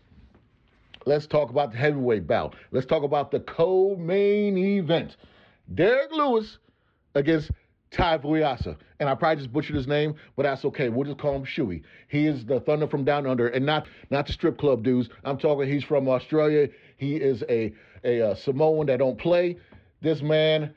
let's 1.06 1.26
talk 1.26 1.50
about 1.50 1.72
the 1.72 1.78
heavyweight 1.78 2.26
bout. 2.26 2.56
Let's 2.72 2.86
talk 2.86 3.02
about 3.02 3.30
the 3.30 3.40
co-main 3.40 4.58
event. 4.58 5.16
Derrick 5.74 6.10
Lewis 6.12 6.58
against 7.14 7.50
Ty 7.94 8.18
Fuyasa. 8.18 8.76
And 9.00 9.08
I 9.08 9.14
probably 9.14 9.42
just 9.42 9.52
butchered 9.52 9.76
his 9.76 9.86
name, 9.86 10.14
but 10.36 10.42
that's 10.42 10.64
okay. 10.64 10.88
We'll 10.88 11.06
just 11.06 11.18
call 11.18 11.36
him 11.36 11.44
Shuey. 11.44 11.82
He 12.08 12.26
is 12.26 12.44
the 12.44 12.60
Thunder 12.60 12.86
from 12.88 13.04
Down 13.04 13.26
Under, 13.26 13.48
and 13.48 13.64
not 13.64 13.86
not 14.10 14.26
the 14.26 14.32
strip 14.32 14.58
club 14.58 14.82
dudes. 14.82 15.08
I'm 15.24 15.38
talking. 15.38 15.70
He's 15.70 15.84
from 15.84 16.08
Australia. 16.08 16.68
He 16.96 17.16
is 17.16 17.42
a 17.48 17.72
a, 18.04 18.20
uh 18.20 18.34
Samoan 18.34 18.86
that 18.86 18.98
don't 18.98 19.18
play. 19.18 19.58
This 20.02 20.20
man 20.22 20.74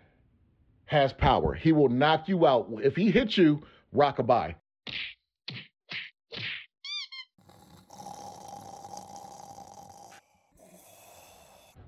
has 0.85 1.11
power. 1.13 1.53
He 1.53 1.71
will 1.71 1.89
knock 1.89 2.29
you 2.29 2.45
out 2.45 2.69
if 2.83 2.95
he 2.95 3.11
hits 3.11 3.37
you. 3.37 3.61
Rockabye. 3.95 4.55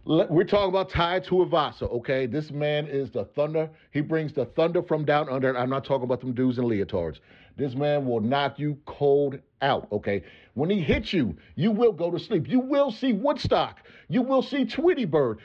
We're 0.09 0.43
talking 0.43 0.69
about 0.69 0.89
Tai 0.89 1.19
Tuivasa, 1.19 1.83
okay? 1.83 2.25
This 2.25 2.49
man 2.49 2.87
is 2.87 3.11
the 3.11 3.25
thunder. 3.25 3.69
He 3.91 4.01
brings 4.01 4.33
the 4.33 4.45
thunder 4.45 4.81
from 4.81 5.05
down 5.05 5.29
under. 5.29 5.55
I'm 5.55 5.69
not 5.69 5.85
talking 5.85 6.05
about 6.05 6.19
them 6.19 6.33
dudes 6.33 6.57
in 6.57 6.63
leotards. 6.63 7.19
This 7.57 7.75
man 7.75 8.07
will 8.07 8.19
knock 8.19 8.57
you 8.57 8.79
cold 8.87 9.37
out, 9.61 9.87
okay? 9.91 10.23
When 10.55 10.71
he 10.71 10.81
hits 10.81 11.13
you, 11.13 11.37
you 11.53 11.69
will 11.69 11.91
go 11.91 12.09
to 12.09 12.17
sleep. 12.17 12.49
You 12.49 12.59
will 12.59 12.89
see 12.89 13.13
Woodstock. 13.13 13.81
You 14.07 14.23
will 14.23 14.41
see 14.41 14.65
Tweety 14.65 15.05
Bird. 15.05 15.41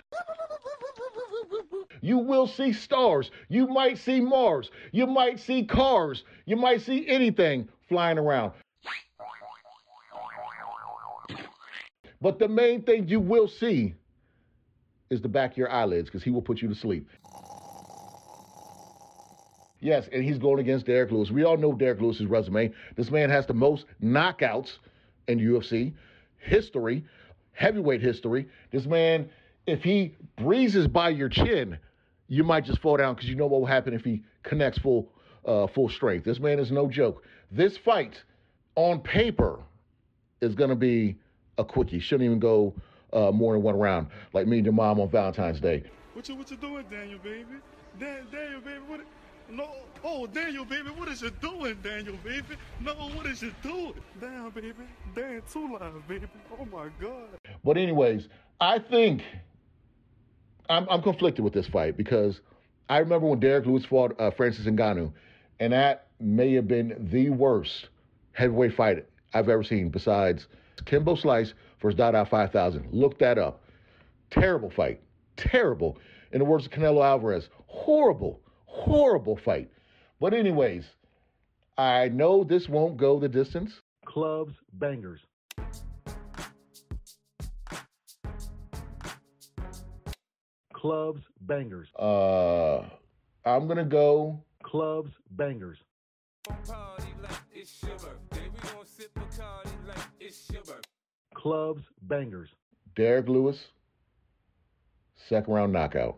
You 2.01 2.17
will 2.17 2.47
see 2.47 2.73
stars. 2.73 3.31
You 3.51 3.67
might 3.67 3.99
see 3.99 4.19
Mars. 4.19 4.71
You 4.93 5.07
might 5.07 5.41
see 5.41 5.67
cars. 5.67 6.25
You 6.47 6.57
might 6.57 6.81
see 6.81 7.07
anything 7.07 7.69
flying 7.87 8.17
around. 8.17 8.53
But 12.23 12.39
the 12.39 12.49
main 12.49 12.81
thing 12.81 13.09
you 13.09 13.21
will 13.21 13.47
see 13.47 13.95
is 15.15 15.23
the 15.23 15.29
back 15.29 15.53
of 15.53 15.57
your 15.57 15.71
eyelids 15.71 16.09
because 16.09 16.23
he 16.23 16.31
will 16.31 16.43
put 16.43 16.61
you 16.61 16.69
to 16.69 16.75
sleep. 16.75 17.09
Yes, 19.81 20.09
and 20.13 20.25
he's 20.25 20.39
going 20.39 20.61
against 20.61 20.87
Derrick 20.87 21.11
Lewis. 21.11 21.31
We 21.31 21.45
all 21.45 21.57
know 21.57 21.73
Derrick 21.73 22.01
Lewis's 22.01 22.27
resume. 22.27 22.73
This 22.97 23.11
man 23.11 23.31
has 23.31 23.47
the 23.47 23.55
most 23.55 23.85
knockouts 24.03 24.73
in 25.29 25.39
UFC 25.39 25.93
history, 26.39 27.05
heavyweight 27.53 28.01
history. 28.01 28.49
This 28.71 28.87
man, 28.87 29.29
if 29.67 29.83
he 29.83 30.15
breezes 30.37 30.87
by 30.87 31.11
your 31.11 31.29
chin, 31.29 31.79
you 32.29 32.45
might 32.45 32.65
just 32.65 32.81
fall 32.81 32.97
down 32.97 33.15
because 33.15 33.29
you 33.29 33.37
know 33.37 33.47
what 33.47 33.61
will 33.61 33.67
happen 33.67 33.93
if 33.93 34.05
he 34.05 34.23
connects 34.43 34.79
full 34.79 35.11
uh, 35.45 35.67
full 35.67 35.91
strength. 35.91 36.25
This 36.25 36.41
man 36.41 36.59
is 36.59 36.71
no 36.71 36.89
joke. 36.89 37.23
This 37.51 37.77
fight, 37.77 38.23
on 38.77 39.01
paper, 39.01 39.61
is 40.41 40.55
going 40.55 40.71
to 40.71 40.77
be 40.77 41.17
a 41.59 41.65
quickie. 41.65 42.01
Shouldn't 42.01 42.25
even 42.25 42.39
go 42.39 42.75
uh, 43.15 43.31
more 43.33 43.55
than 43.55 43.63
one 43.63 43.79
round, 43.79 44.09
like 44.33 44.47
me 44.47 44.59
and 44.59 44.67
your 44.67 44.75
mom 44.75 45.01
on 45.01 45.09
Valentine's 45.09 45.61
Day. 45.61 45.85
What 46.13 46.29
you 46.29 46.35
what 46.37 46.51
you 46.51 46.57
doing, 46.57 46.85
Daniel, 46.91 47.19
baby? 47.23 47.45
Dan, 47.99 48.27
Daniel, 48.31 48.61
baby, 48.61 48.81
what? 48.87 49.01
No, 49.51 49.69
oh, 50.03 50.27
Daniel, 50.27 50.65
baby, 50.65 50.89
what 50.91 51.09
is 51.09 51.21
you 51.21 51.31
doing, 51.43 51.77
Daniel, 51.83 52.17
baby? 52.25 52.57
No, 52.81 52.95
what 52.95 53.27
is 53.27 53.43
you 53.43 53.53
doing? 53.63 53.95
Damn, 54.21 54.51
baby, 54.51 54.73
Dan, 55.15 55.43
two 55.53 55.73
lines, 55.73 56.03
baby. 56.09 56.27
Oh 56.59 56.65
my 56.65 56.89
God. 57.01 57.29
But 57.63 57.77
anyways, 57.77 58.29
I 58.61 58.79
think 58.79 59.23
I'm, 60.69 60.89
I'm 60.89 61.03
conflicted 61.03 61.45
with 61.45 61.53
this 61.53 61.67
fight 61.67 61.97
because 61.97 62.41
I 62.89 62.99
remember 62.99 63.27
when 63.27 63.41
Derrick 63.41 63.67
Lewis 63.67 63.85
fought 63.85 64.19
uh, 64.21 64.31
Francis 64.31 64.67
Ngannou, 64.67 65.13
and 65.61 65.73
that 65.73 66.09
may 66.21 66.55
have 66.55 66.69
been 66.69 67.09
the 67.11 67.31
worst 67.31 67.89
heavyweight 68.33 68.75
fight 68.75 69.07
I've 69.33 69.49
ever 69.49 69.63
seen 69.63 69.91
besides 69.91 70.47
Kimbo 70.85 71.17
Slice 71.17 71.55
versus 71.85 71.99
Dada 71.99 72.25
5000. 72.25 72.89
Look 72.93 73.19
that 73.19 73.37
up. 73.37 73.63
Terrible 74.31 74.71
fight. 74.71 75.03
Terrible. 75.37 75.99
In 76.33 76.39
the 76.39 76.45
words 76.45 76.65
of 76.65 76.73
Canelo 76.73 77.05
Alvarez, 77.05 77.51
horrible, 77.67 78.41
horrible 78.65 79.37
fight. 79.37 79.71
But 80.19 80.33
anyways, 80.33 80.85
I 81.77 82.09
know 82.09 82.43
this 82.43 82.71
won't 82.71 82.97
go 82.97 83.21
the 83.21 83.29
distance. 83.29 83.83
Clubs, 84.07 84.55
bangers. 84.73 85.21
Clubs, 90.73 91.23
bangers. 91.43 91.89
Uh, 91.97 92.89
I'm 93.45 93.69
gonna 93.69 93.85
go 93.85 94.43
clubs, 94.63 95.13
bangers. 95.31 95.79
Clubs, 101.45 101.83
bangers. 102.01 102.49
Derrick 102.97 103.29
Lewis, 103.29 103.67
second 105.29 105.53
round 105.53 105.75
knockout. 105.75 106.17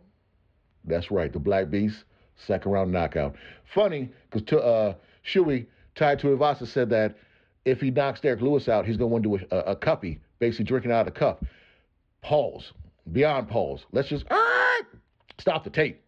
That's 0.84 1.10
right, 1.10 1.32
the 1.32 1.40
Black 1.40 1.68
Beast, 1.68 2.04
second 2.36 2.70
round 2.70 2.92
knockout. 2.92 3.34
Funny, 3.74 4.12
because 4.30 4.56
uh, 4.56 4.94
Shuey, 5.28 5.66
to 5.96 6.04
Tuivasa 6.04 6.68
said 6.68 6.90
that 6.90 7.16
if 7.64 7.80
he 7.80 7.90
knocks 7.90 8.20
Derrick 8.20 8.40
Lewis 8.40 8.68
out, 8.68 8.86
he's 8.86 8.96
going 8.96 9.20
to 9.24 9.28
to 9.28 9.38
do 9.38 9.46
a, 9.50 9.72
a 9.72 9.76
cuppy, 9.76 10.20
basically 10.38 10.64
drinking 10.66 10.92
out 10.92 11.08
of 11.08 11.12
the 11.12 11.18
cup. 11.18 11.44
Pause. 12.22 12.70
Beyond 13.10 13.48
pause. 13.48 13.84
Let's 13.90 14.08
just 14.08 14.26
ah, 14.30 14.82
stop 15.38 15.64
the 15.64 15.70
tape. 15.70 16.04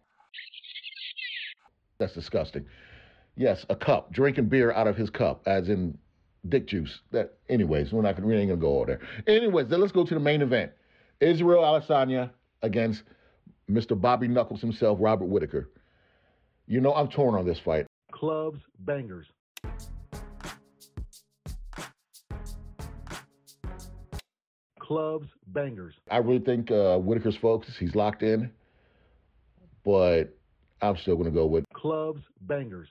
That's 1.97 2.13
disgusting. 2.13 2.65
Yes, 3.35 3.65
a 3.69 3.75
cup, 3.75 4.13
drinking 4.13 4.45
beer 4.45 4.71
out 4.71 4.87
of 4.87 4.95
his 4.95 5.09
cup, 5.09 5.41
as 5.45 5.67
in 5.67 5.97
dick 6.47 6.67
juice. 6.67 6.99
That, 7.11 7.33
anyways, 7.49 7.91
we're 7.91 8.01
not 8.01 8.15
gonna, 8.15 8.27
we 8.27 8.35
ain't 8.35 8.49
gonna 8.49 8.61
go 8.61 8.79
over 8.79 8.97
there. 8.97 9.35
Anyways, 9.35 9.67
then 9.67 9.81
let's 9.81 9.91
go 9.91 10.05
to 10.05 10.13
the 10.13 10.19
main 10.19 10.41
event: 10.41 10.71
Israel 11.19 11.61
Adesanya 11.61 12.31
against 12.61 13.03
Mr. 13.69 13.99
Bobby 13.99 14.27
Knuckles 14.27 14.61
himself, 14.61 14.97
Robert 15.01 15.25
Whitaker. 15.25 15.69
You 16.67 16.81
know, 16.81 16.93
I'm 16.93 17.07
torn 17.07 17.35
on 17.35 17.45
this 17.45 17.59
fight. 17.59 17.87
Clubs, 18.11 18.59
bangers. 18.79 19.27
Clubs, 24.79 25.27
bangers. 25.47 25.93
I 26.09 26.17
really 26.17 26.39
think 26.39 26.71
uh, 26.71 26.97
Whitaker's 26.97 27.37
focus. 27.37 27.75
He's 27.79 27.93
locked 27.93 28.23
in, 28.23 28.51
but 29.83 30.35
I'm 30.81 30.97
still 30.97 31.15
gonna 31.15 31.29
go 31.31 31.45
with 31.45 31.63
clubs, 31.73 32.21
bangers. 32.41 32.87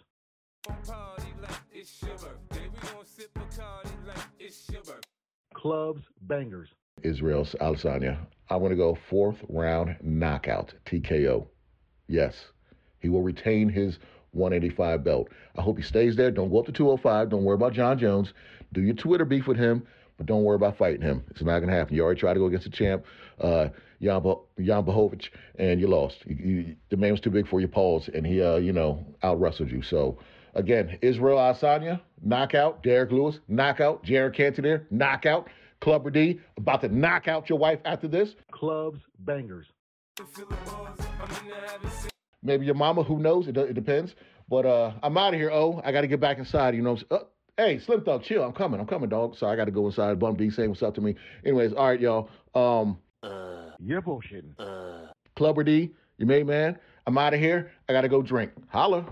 Clubs, 5.58 6.02
bangers. 6.22 6.68
Israel 7.02 7.44
Adesanya. 7.60 8.18
I 8.48 8.56
want 8.56 8.70
to 8.70 8.76
go 8.76 8.96
fourth 9.10 9.38
round 9.48 9.96
knockout, 10.00 10.72
TKO. 10.86 11.48
Yes, 12.06 12.46
he 13.00 13.08
will 13.08 13.22
retain 13.22 13.68
his 13.68 13.98
185 14.32 15.02
belt. 15.02 15.28
I 15.56 15.62
hope 15.62 15.76
he 15.76 15.82
stays 15.82 16.14
there. 16.14 16.30
Don't 16.30 16.50
go 16.50 16.60
up 16.60 16.66
to 16.66 16.72
205. 16.72 17.30
Don't 17.30 17.42
worry 17.42 17.56
about 17.56 17.72
Jon 17.72 17.98
Jones. 17.98 18.32
Do 18.72 18.82
your 18.82 18.94
Twitter 18.94 19.24
beef 19.24 19.48
with 19.48 19.56
him, 19.56 19.84
but 20.16 20.26
don't 20.26 20.44
worry 20.44 20.54
about 20.54 20.78
fighting 20.78 21.02
him. 21.02 21.24
It's 21.28 21.42
not 21.42 21.58
going 21.58 21.70
to 21.70 21.76
happen. 21.76 21.96
You 21.96 22.04
already 22.04 22.20
tried 22.20 22.34
to 22.34 22.40
go 22.40 22.46
against 22.46 22.64
the 22.64 22.70
champ, 22.70 23.04
uh, 23.40 23.68
Jan, 24.00 24.22
Bo- 24.22 24.44
Jan 24.60 24.84
Błachowicz, 24.84 25.28
and 25.58 25.80
you 25.80 25.88
lost. 25.88 26.18
You, 26.24 26.36
you, 26.36 26.76
the 26.90 26.96
man 26.96 27.10
was 27.10 27.20
too 27.20 27.30
big 27.30 27.48
for 27.48 27.58
your 27.58 27.68
paws, 27.68 28.08
and 28.14 28.24
he, 28.24 28.40
uh, 28.40 28.56
you 28.56 28.72
know, 28.72 29.04
out 29.24 29.40
wrestled 29.40 29.72
you. 29.72 29.82
So, 29.82 30.18
again, 30.54 30.98
Israel 31.02 31.38
Adesanya, 31.38 32.00
knockout. 32.22 32.82
Derrick 32.82 33.10
Lewis, 33.12 33.40
knockout. 33.48 34.02
Jared 34.02 34.34
Cannonier, 34.34 34.86
knockout. 34.90 35.48
Clubber 35.80 36.10
D, 36.10 36.40
about 36.56 36.80
to 36.80 36.88
knock 36.88 37.28
out 37.28 37.48
your 37.48 37.58
wife 37.58 37.78
after 37.84 38.08
this. 38.08 38.34
Clubs, 38.50 39.00
bangers. 39.20 39.66
Feel 40.34 40.46
the 40.46 40.56
buzz. 40.56 41.06
I'm 41.22 41.44
in 41.44 41.50
the 41.50 41.54
having 41.66 41.90
sex. 41.90 42.08
Maybe 42.42 42.66
your 42.66 42.74
mama, 42.74 43.02
who 43.02 43.18
knows? 43.18 43.46
It, 43.46 43.56
it 43.56 43.74
depends. 43.74 44.14
But 44.48 44.66
uh, 44.66 44.92
I'm 45.02 45.16
out 45.16 45.34
of 45.34 45.40
here, 45.40 45.50
oh. 45.52 45.80
I 45.84 45.92
got 45.92 46.00
to 46.00 46.06
get 46.08 46.20
back 46.20 46.38
inside, 46.38 46.74
you 46.74 46.82
know. 46.82 46.98
Uh, 47.10 47.18
hey, 47.56 47.78
Slim 47.78 48.02
Thug, 48.02 48.22
chill. 48.24 48.42
I'm 48.42 48.52
coming. 48.52 48.80
I'm 48.80 48.86
coming, 48.86 49.08
dog. 49.08 49.36
So 49.36 49.46
I 49.46 49.54
got 49.56 49.66
to 49.66 49.70
go 49.70 49.86
inside. 49.86 50.18
Bun 50.18 50.34
B 50.34 50.50
saying 50.50 50.70
what's 50.70 50.82
up 50.82 50.94
to 50.96 51.00
me. 51.00 51.14
Anyways, 51.44 51.72
all 51.72 51.86
right, 51.86 52.00
y'all. 52.00 52.28
Um, 52.54 52.98
You're 53.80 54.02
bullshitting. 54.02 55.08
Clubber 55.36 55.62
D, 55.62 55.90
you 56.16 56.26
made 56.26 56.46
man. 56.46 56.78
I'm 57.06 57.16
out 57.16 57.34
of 57.34 57.40
here. 57.40 57.70
I 57.88 57.92
got 57.92 58.00
to 58.00 58.08
go 58.08 58.22
drink. 58.22 58.50
Holla. 58.68 59.06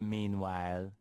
Meanwhile, 0.00 0.92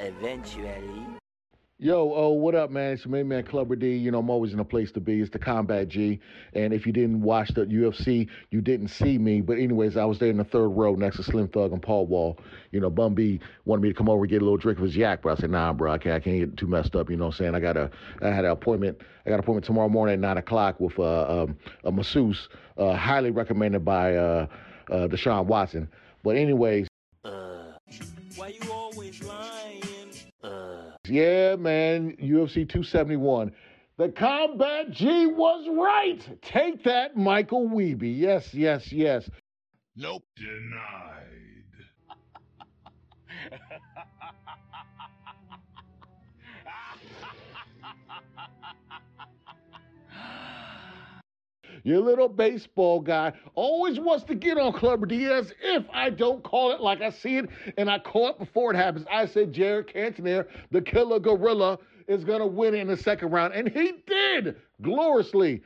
eventually. 0.00 1.23
Yo, 1.84 2.14
oh, 2.14 2.30
what 2.30 2.54
up, 2.54 2.70
man? 2.70 2.94
It's 2.94 3.04
your 3.04 3.12
main 3.12 3.28
man, 3.28 3.44
Clubber 3.44 3.76
D. 3.76 3.94
You 3.94 4.10
know, 4.10 4.20
I'm 4.20 4.30
always 4.30 4.54
in 4.54 4.58
a 4.58 4.64
place 4.64 4.90
to 4.92 5.00
be. 5.00 5.20
It's 5.20 5.28
the 5.28 5.38
Combat 5.38 5.86
G. 5.86 6.18
And 6.54 6.72
if 6.72 6.86
you 6.86 6.94
didn't 6.94 7.20
watch 7.20 7.50
the 7.50 7.66
UFC, 7.66 8.26
you 8.50 8.62
didn't 8.62 8.88
see 8.88 9.18
me. 9.18 9.42
But 9.42 9.58
anyways, 9.58 9.98
I 9.98 10.06
was 10.06 10.18
there 10.18 10.30
in 10.30 10.38
the 10.38 10.44
third 10.44 10.68
row 10.68 10.94
next 10.94 11.18
to 11.18 11.22
Slim 11.22 11.46
Thug 11.48 11.72
and 11.72 11.82
Paul 11.82 12.06
Wall. 12.06 12.38
You 12.70 12.80
know, 12.80 12.88
Bun 12.88 13.12
B 13.12 13.38
wanted 13.66 13.82
me 13.82 13.90
to 13.90 13.94
come 13.94 14.08
over 14.08 14.22
and 14.22 14.30
get 14.30 14.40
a 14.40 14.44
little 14.46 14.56
drink 14.56 14.78
of 14.78 14.84
his 14.84 14.96
yak, 14.96 15.20
but 15.20 15.36
I 15.36 15.40
said, 15.42 15.50
nah, 15.50 15.74
bro, 15.74 15.92
I 15.92 15.98
can't, 15.98 16.14
I 16.14 16.20
can't 16.20 16.38
get 16.38 16.56
too 16.56 16.66
messed 16.66 16.96
up. 16.96 17.10
You 17.10 17.18
know 17.18 17.26
what 17.26 17.34
I'm 17.34 17.38
saying? 17.38 17.54
I 17.54 17.60
got 17.60 17.76
a, 17.76 17.90
I 18.22 18.28
had 18.28 18.46
an 18.46 18.52
appointment. 18.52 19.02
I 19.26 19.28
got 19.28 19.34
an 19.34 19.40
appointment 19.40 19.66
tomorrow 19.66 19.90
morning 19.90 20.14
at 20.14 20.20
nine 20.20 20.38
o'clock 20.38 20.80
with 20.80 20.98
uh, 20.98 21.42
um, 21.42 21.58
a 21.84 21.92
masseuse, 21.92 22.48
uh, 22.78 22.94
highly 22.94 23.30
recommended 23.30 23.84
by 23.84 24.16
uh, 24.16 24.46
uh, 24.90 25.06
Deshaun 25.08 25.44
Watson. 25.44 25.90
But 26.22 26.36
anyways, 26.36 26.88
Yeah, 31.06 31.56
man, 31.56 32.16
UFC 32.16 32.68
271. 32.68 33.52
The 33.96 34.08
Combat 34.08 34.90
G 34.90 35.26
was 35.26 35.68
right. 35.70 36.42
Take 36.42 36.82
that, 36.84 37.16
Michael 37.16 37.68
Weeby. 37.68 38.18
Yes, 38.18 38.52
yes, 38.54 38.90
yes. 38.90 39.28
Nope. 39.96 40.24
Denied. 40.36 41.20
Your 51.84 52.00
little 52.00 52.28
baseball 52.28 53.00
guy 53.00 53.34
always 53.54 54.00
wants 54.00 54.24
to 54.24 54.34
get 54.34 54.58
on 54.58 54.72
Clubber 54.72 55.04
D 55.04 55.26
as 55.26 55.52
if 55.62 55.84
I 55.92 56.08
don't 56.10 56.42
call 56.42 56.72
it 56.72 56.80
like 56.80 57.02
I 57.02 57.10
see 57.10 57.36
it 57.36 57.48
and 57.76 57.90
I 57.90 57.98
call 57.98 58.30
it 58.30 58.38
before 58.38 58.72
it 58.72 58.76
happens. 58.76 59.06
I 59.12 59.26
said 59.26 59.52
Jared 59.52 59.92
Cannonier, 59.92 60.48
the 60.70 60.80
killer 60.80 61.20
gorilla, 61.20 61.78
is 62.08 62.24
going 62.24 62.40
to 62.40 62.46
win 62.46 62.74
in 62.74 62.86
the 62.86 62.96
second 62.96 63.30
round. 63.30 63.52
And 63.52 63.68
he 63.68 63.92
did 64.06 64.56
gloriously 64.80 65.62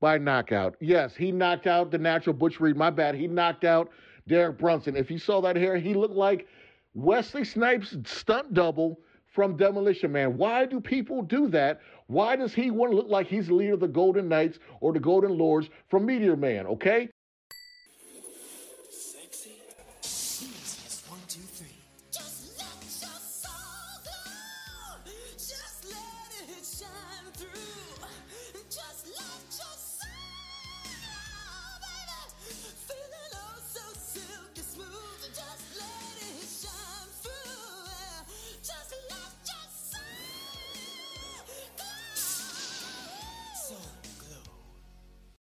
by 0.00 0.18
knockout. 0.18 0.76
Yes, 0.80 1.16
he 1.16 1.32
knocked 1.32 1.66
out 1.66 1.90
the 1.90 1.98
natural 1.98 2.34
Butch 2.34 2.60
Reed. 2.60 2.76
My 2.76 2.90
bad. 2.90 3.16
He 3.16 3.26
knocked 3.26 3.64
out 3.64 3.90
Derek 4.28 4.58
Brunson. 4.58 4.96
If 4.96 5.10
you 5.10 5.18
saw 5.18 5.40
that 5.40 5.56
hair, 5.56 5.76
he 5.78 5.94
looked 5.94 6.14
like 6.14 6.46
Wesley 6.94 7.44
Snipes' 7.44 7.96
stunt 8.04 8.54
double 8.54 9.00
from 9.34 9.56
Demolition 9.56 10.12
Man. 10.12 10.36
Why 10.36 10.64
do 10.64 10.80
people 10.80 11.22
do 11.22 11.48
that? 11.48 11.80
Why 12.08 12.36
does 12.36 12.54
he 12.54 12.70
want 12.70 12.92
to 12.92 12.96
look 12.96 13.08
like 13.08 13.26
he's 13.26 13.48
the 13.48 13.54
leader 13.54 13.74
of 13.74 13.80
the 13.80 13.88
Golden 13.88 14.28
Knights 14.28 14.58
or 14.80 14.92
the 14.92 15.00
Golden 15.00 15.36
Lords 15.36 15.68
from 15.90 16.06
Meteor 16.06 16.36
Man, 16.36 16.66
okay? 16.66 17.08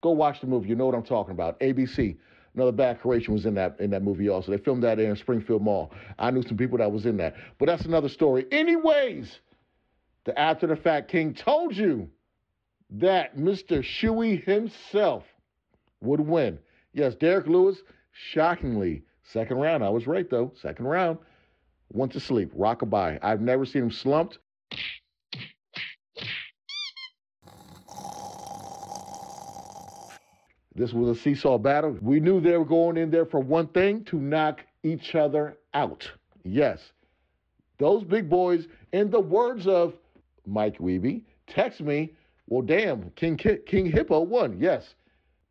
Go 0.03 0.11
watch 0.11 0.41
the 0.41 0.47
movie. 0.47 0.67
You 0.67 0.75
know 0.75 0.85
what 0.85 0.95
I'm 0.95 1.03
talking 1.03 1.31
about. 1.31 1.57
ABC. 1.61 2.17
Another 2.55 2.73
bad 2.73 2.99
Creation 2.99 3.33
was 3.33 3.45
in 3.45 3.55
that 3.55 3.79
in 3.79 3.89
that 3.91 4.03
movie 4.03 4.27
also. 4.27 4.51
They 4.51 4.57
filmed 4.57 4.83
that 4.83 4.99
in 4.99 5.15
Springfield 5.15 5.63
Mall. 5.63 5.91
I 6.19 6.29
knew 6.29 6.43
some 6.43 6.57
people 6.57 6.77
that 6.79 6.91
was 6.91 7.05
in 7.05 7.15
that. 7.17 7.35
But 7.57 7.67
that's 7.67 7.85
another 7.85 8.09
story. 8.09 8.45
Anyways, 8.51 9.39
the 10.25 10.37
after 10.37 10.67
the 10.67 10.75
fact 10.75 11.09
king 11.09 11.33
told 11.33 11.75
you 11.75 12.09
that 12.91 13.37
Mr. 13.37 13.81
Shuey 13.81 14.43
himself 14.43 15.23
would 16.01 16.19
win. 16.19 16.59
Yes, 16.91 17.15
Derrick 17.15 17.47
Lewis, 17.47 17.77
shockingly, 18.11 19.03
second 19.23 19.57
round. 19.57 19.85
I 19.85 19.89
was 19.89 20.05
right 20.05 20.29
though. 20.29 20.51
Second 20.61 20.85
round. 20.85 21.17
Went 21.93 22.11
to 22.11 22.19
sleep. 22.19 22.53
Rockabye. 22.53 23.19
I've 23.21 23.41
never 23.41 23.65
seen 23.65 23.83
him 23.83 23.91
slumped. 23.91 24.39
This 30.75 30.93
was 30.93 31.17
a 31.17 31.21
seesaw 31.21 31.57
battle. 31.57 31.97
We 32.01 32.19
knew 32.19 32.41
they 32.41 32.57
were 32.57 32.65
going 32.65 32.97
in 32.97 33.11
there 33.11 33.25
for 33.25 33.39
one 33.39 33.67
thing 33.67 34.03
to 34.05 34.17
knock 34.17 34.61
each 34.83 35.15
other 35.15 35.57
out. 35.73 36.09
Yes. 36.43 36.91
Those 37.77 38.03
big 38.03 38.29
boys, 38.29 38.67
in 38.91 39.09
the 39.09 39.19
words 39.19 39.67
of 39.67 39.93
Mike 40.45 40.77
Weeby, 40.79 41.23
text 41.47 41.81
me, 41.81 42.13
well, 42.47 42.61
damn, 42.61 43.09
King, 43.11 43.37
Ki- 43.37 43.59
King 43.65 43.85
Hippo 43.85 44.21
won. 44.21 44.57
Yes. 44.59 44.95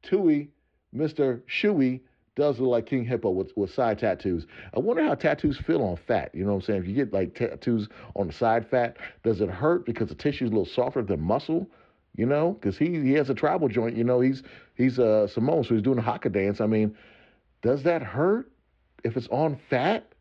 Tui, 0.03 0.51
Mr. 0.95 1.41
Shuey, 1.47 2.01
does 2.35 2.59
look 2.59 2.71
like 2.71 2.87
King 2.87 3.05
Hippo 3.05 3.31
with, 3.31 3.53
with 3.57 3.73
side 3.73 3.99
tattoos. 3.99 4.47
I 4.75 4.81
wonder 4.81 5.05
how 5.05 5.15
tattoos 5.15 5.59
feel 5.59 5.83
on 5.83 5.97
fat. 5.97 6.35
You 6.35 6.45
know 6.45 6.55
what 6.55 6.57
I'm 6.57 6.63
saying? 6.63 6.83
If 6.83 6.89
you 6.89 6.95
get 6.95 7.13
like 7.13 7.35
tattoos 7.35 7.89
on 8.17 8.27
the 8.27 8.33
side 8.33 8.69
fat, 8.69 8.97
does 9.23 9.41
it 9.41 9.51
hurt 9.51 9.85
because 9.85 10.09
the 10.09 10.15
tissue 10.15 10.47
is 10.47 10.51
a 10.51 10.55
little 10.55 10.67
softer 10.67 11.03
than 11.03 11.21
muscle? 11.21 11.69
You 12.14 12.27
know, 12.27 12.53
because 12.53 12.77
he 12.77 13.01
he 13.01 13.12
has 13.14 13.31
a 13.31 13.35
tribal 13.35 13.68
joint. 13.68 13.96
You 13.96 14.05
know, 14.05 14.20
he's 14.20 14.42
he's 14.75 14.98
uh, 14.98 15.27
Samoan, 15.29 15.64
so 15.64 15.75
he's 15.75 15.83
doing 15.83 15.98
a 15.98 16.03
haka 16.03 16.29
dance. 16.29 16.61
I 16.61 16.66
mean, 16.66 16.94
does 17.62 17.83
that 17.85 18.03
hurt 18.03 18.53
if 19.03 19.16
it's 19.16 19.29
on 19.29 19.59
fat? 19.70 20.12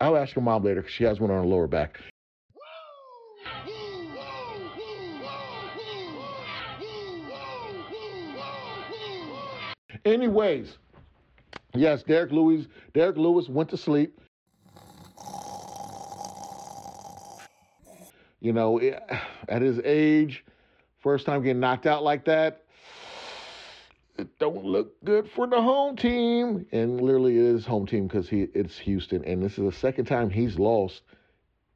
I'll 0.00 0.16
ask 0.16 0.34
your 0.34 0.42
mom 0.42 0.64
later 0.64 0.80
because 0.80 0.94
she 0.94 1.04
has 1.04 1.20
one 1.20 1.30
on 1.30 1.38
her 1.38 1.46
lower 1.46 1.68
back. 1.68 2.00
Anyways, 10.04 10.76
yes, 11.74 12.02
Derrick 12.02 12.30
Lewis. 12.30 12.66
Derrick 12.92 13.16
Lewis 13.16 13.48
went 13.48 13.70
to 13.70 13.76
sleep. 13.76 14.20
You 18.40 18.52
know, 18.52 18.78
eh, 18.78 18.98
at 19.48 19.62
his 19.62 19.80
age, 19.84 20.44
first 21.04 21.26
time 21.26 21.42
getting 21.42 21.60
knocked 21.60 21.86
out 21.86 22.02
like 22.02 22.24
that, 22.24 22.62
it 24.18 24.38
don't 24.38 24.64
look 24.64 25.04
good 25.04 25.30
for 25.30 25.46
the 25.46 25.60
home 25.60 25.96
team. 25.96 26.66
And 26.72 27.00
literally, 27.00 27.36
it 27.36 27.44
is 27.44 27.66
home 27.66 27.86
team 27.86 28.08
because 28.08 28.28
he 28.28 28.48
it's 28.54 28.78
Houston, 28.78 29.22
and 29.24 29.42
this 29.42 29.58
is 29.58 29.64
the 29.64 29.78
second 29.78 30.06
time 30.06 30.30
he's 30.30 30.58
lost 30.58 31.02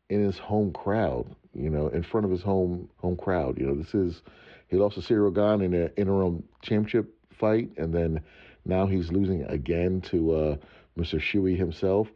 in 0.09 0.25
his 0.25 0.39
home 0.39 0.73
crowd. 0.73 1.37
You 1.53 1.69
know, 1.69 1.89
in 1.89 2.03
front 2.03 2.25
of 2.25 2.33
his 2.33 2.43
home 2.43 2.89
home 2.97 3.17
crowd. 3.17 3.59
You 3.59 3.67
know, 3.67 3.75
this 3.75 3.95
is 3.95 4.23
he 4.69 4.77
lost 4.77 4.95
to 4.95 5.03
Ciryl 5.03 5.35
Gane 5.35 5.63
in 5.63 5.75
an 5.75 5.91
interim 5.97 6.43
championship 6.63 7.15
fight, 7.39 7.71
and 7.77 7.93
then 7.93 8.23
now 8.65 8.87
he's 8.87 9.13
losing 9.13 9.43
again 9.45 10.01
to 10.03 10.35
uh, 10.35 10.57
Mr. 10.97 11.21
Shuey 11.21 11.57
himself. 11.57 12.09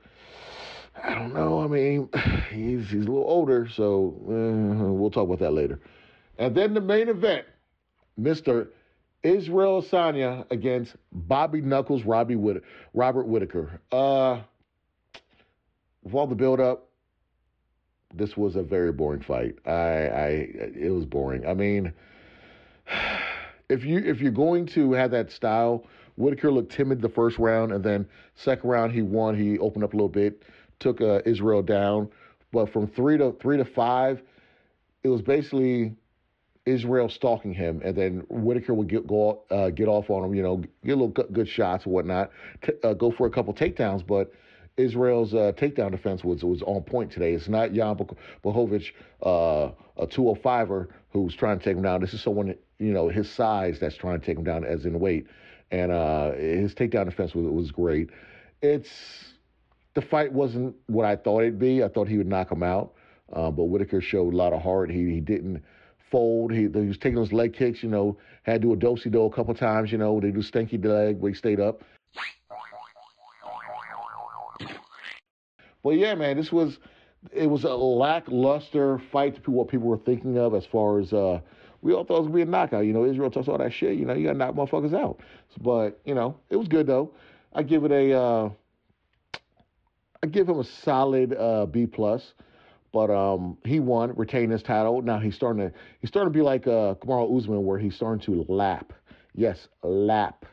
I 1.03 1.15
don't 1.15 1.35
know. 1.35 1.61
I 1.61 1.67
mean, 1.67 2.09
he's 2.51 2.89
he's 2.89 3.05
a 3.05 3.11
little 3.11 3.25
older, 3.27 3.69
so 3.69 4.15
uh, 4.29 4.93
we'll 4.93 5.11
talk 5.11 5.25
about 5.25 5.41
that 5.41 5.53
later. 5.53 5.81
And 6.39 6.55
then 6.55 6.75
the 6.75 6.81
main 6.81 7.09
event, 7.09 7.47
Mr. 8.21 8.69
Israel 9.23 9.83
Asanya 9.83 10.51
against 10.51 10.97
Bobby 11.13 11.61
Knuckles, 11.61 12.05
Robbie 12.05 12.37
Whit- 12.37 12.63
Robert 12.95 13.27
Whitaker. 13.27 13.81
Uh, 13.91 14.41
with 16.03 16.15
all 16.15 16.27
the 16.27 16.35
build-up, 16.35 16.89
this 18.15 18.37
was 18.37 18.57
a 18.57 18.63
very 18.63 18.93
boring 18.93 19.23
fight. 19.23 19.57
I, 19.65 19.71
I, 19.71 20.27
it 20.77 20.93
was 20.93 21.07
boring. 21.07 21.47
I 21.47 21.55
mean, 21.55 21.93
if 23.69 23.85
you 23.85 23.99
if 23.99 24.21
you're 24.21 24.33
going 24.33 24.67
to 24.67 24.93
have 24.93 25.13
that 25.13 25.31
style, 25.31 25.85
Whitaker 26.17 26.51
looked 26.51 26.73
timid 26.73 27.01
the 27.01 27.09
first 27.09 27.39
round, 27.39 27.73
and 27.73 27.83
then 27.83 28.07
second 28.35 28.69
round 28.69 28.93
he 28.93 29.03
won. 29.03 29.39
He 29.39 29.59
opened 29.59 29.85
up 29.85 29.95
a 29.95 29.97
little 29.97 30.09
bit, 30.09 30.43
took 30.79 31.01
uh, 31.01 31.21
Israel 31.25 31.63
down, 31.63 32.11
but 32.53 32.71
from 32.71 32.87
three 32.87 33.17
to 33.17 33.33
three 33.41 33.57
to 33.57 33.65
five, 33.65 34.21
it 35.05 35.09
was 35.09 35.23
basically 35.23 35.95
Israel 36.65 37.09
stalking 37.09 37.53
him, 37.53 37.81
and 37.85 37.97
then 37.97 38.25
Whitaker 38.29 38.75
would 38.75 38.89
get 38.89 39.07
go 39.07 39.43
uh, 39.51 39.71
get 39.71 39.89
off 39.89 40.11
on 40.11 40.25
him. 40.25 40.35
You 40.35 40.43
know, 40.43 40.57
get 40.85 40.93
a 40.93 40.97
little 40.97 41.09
good, 41.09 41.49
shots 41.49 41.85
and 41.85 41.95
whatnot, 41.95 42.31
t- 42.63 42.73
uh, 42.85 42.95
go 42.95 43.11
for 43.11 43.27
a 43.27 43.31
couple 43.31 43.55
takedowns, 43.55 44.07
but. 44.07 44.33
Israel's 44.79 45.35
uh, 45.35 45.53
takedown 45.55 45.91
defense 45.91 46.25
was 46.25 46.43
was 46.43 46.63
on 46.63 46.81
point 46.81 47.13
today. 47.13 47.35
It's 47.35 47.47
not 47.47 47.75
Jan 47.75 47.95
Błachowicz, 48.43 48.91
uh, 49.23 49.71
a 49.99 50.07
205er 50.07 50.89
who's 51.11 51.35
trying 51.35 51.59
to 51.59 51.65
take 51.65 51.77
him 51.77 51.83
down. 51.83 52.01
This 52.01 52.15
is 52.15 52.23
someone 52.23 52.55
you 52.79 52.93
know 52.95 53.11
his 53.11 53.31
size 53.31 53.79
that's 53.79 53.97
trying 53.97 54.19
to 54.19 54.25
take 54.25 54.39
him 54.39 54.45
down 54.45 54.65
as 54.65 54.87
in 54.87 54.99
weight, 54.99 55.27
and 55.71 55.93
uh, 55.93 56.33
his 56.33 56.75
takedown 56.75 57.05
defense 57.05 57.35
was 57.35 57.45
was 57.47 57.71
great. 57.71 58.09
It's 58.63 58.89
the 59.93 60.01
fight 60.01 60.33
wasn't 60.33 60.75
what 60.87 61.05
I 61.05 61.17
thought 61.17 61.41
it'd 61.43 61.59
be. 61.59 61.85
I 61.85 61.89
thought 61.89 62.09
he 62.09 62.17
would 62.17 62.27
knock 62.27 62.51
him 62.51 62.63
out, 62.63 62.95
uh, 63.31 63.51
but 63.51 63.65
Whitaker 63.65 64.01
showed 64.01 64.33
a 64.33 64.37
lot 64.37 64.55
of 64.55 64.63
heart. 64.63 64.91
He 64.91 65.11
he 65.11 65.21
didn't 65.21 65.63
fold. 66.13 66.53
He, 66.53 66.61
he 66.61 66.69
was 66.69 66.99
taking 66.99 67.17
those 67.17 67.33
leg 67.33 67.55
kicks. 67.55 67.83
You 67.83 67.89
know, 67.89 68.17
had 68.45 68.63
to 68.63 68.69
do 68.69 68.73
a 68.75 68.77
do 68.77 69.11
do 69.11 69.25
a 69.25 69.31
couple 69.31 69.55
times. 69.55 69.91
You 69.91 69.99
know, 69.99 70.21
they 70.21 70.31
do 70.31 70.43
stinky 70.43 70.79
leg 70.79 71.19
where 71.19 71.33
he 71.33 71.37
stayed 71.37 71.59
up. 71.59 71.83
But 75.83 75.91
yeah, 75.91 76.15
man, 76.15 76.37
this 76.37 76.53
was 76.53 76.79
it 77.33 77.47
was 77.47 77.65
a 77.65 77.75
lackluster 77.75 79.01
fight 79.11 79.43
to 79.45 79.51
what 79.51 79.69
people 79.69 79.89
were 79.89 79.99
thinking 79.99 80.39
of 80.39 80.55
as 80.55 80.65
far 80.67 81.01
as 81.01 81.13
uh, 81.13 81.41
we 81.81 81.93
all 81.93 82.05
thought 82.05 82.19
it 82.19 82.21
was 82.21 82.29
gonna 82.29 82.37
be 82.37 82.43
a 82.43 82.47
knockout. 82.47 82.85
You 82.85 82.93
know, 82.93 83.05
Israel 83.05 83.31
talks 83.31 83.49
all 83.49 83.59
that 83.59 83.73
shit. 83.73 83.99
You 83.99 84.05
know, 84.05 84.15
you 84.15 84.27
gotta 84.27 84.39
knock 84.39 84.55
motherfuckers 84.55 84.95
out. 84.95 85.21
But 85.61 86.01
you 86.05 86.15
know, 86.15 86.37
it 86.51 86.57
was 86.57 86.69
good 86.69 86.87
though. 86.87 87.13
I 87.53 87.63
give 87.63 87.85
it 87.85 87.91
a, 87.91 88.13
uh, 88.19 88.51
I 90.23 90.27
give 90.29 90.49
him 90.49 90.59
a 90.59 90.65
solid 90.65 91.35
uh, 91.35 91.67
B 91.67 91.87
plus. 91.87 92.33
But 92.93 93.11
um, 93.11 93.57
he 93.65 93.81
won, 93.81 94.15
retained 94.17 94.53
his 94.53 94.63
title. 94.63 95.01
Now 95.01 95.19
he's 95.19 95.35
starting 95.35 95.71
to 95.71 95.75
he's 96.01 96.09
starting 96.09 96.33
to 96.33 96.37
be 96.39 96.43
like 96.43 96.67
uh, 96.67 96.95
Kamaru 96.97 97.37
Usman, 97.39 97.65
where 97.65 97.79
he's 97.79 97.95
starting 97.95 98.21
to 98.27 98.45
lap. 98.53 98.93
Yes, 99.35 99.69
lap 99.83 100.45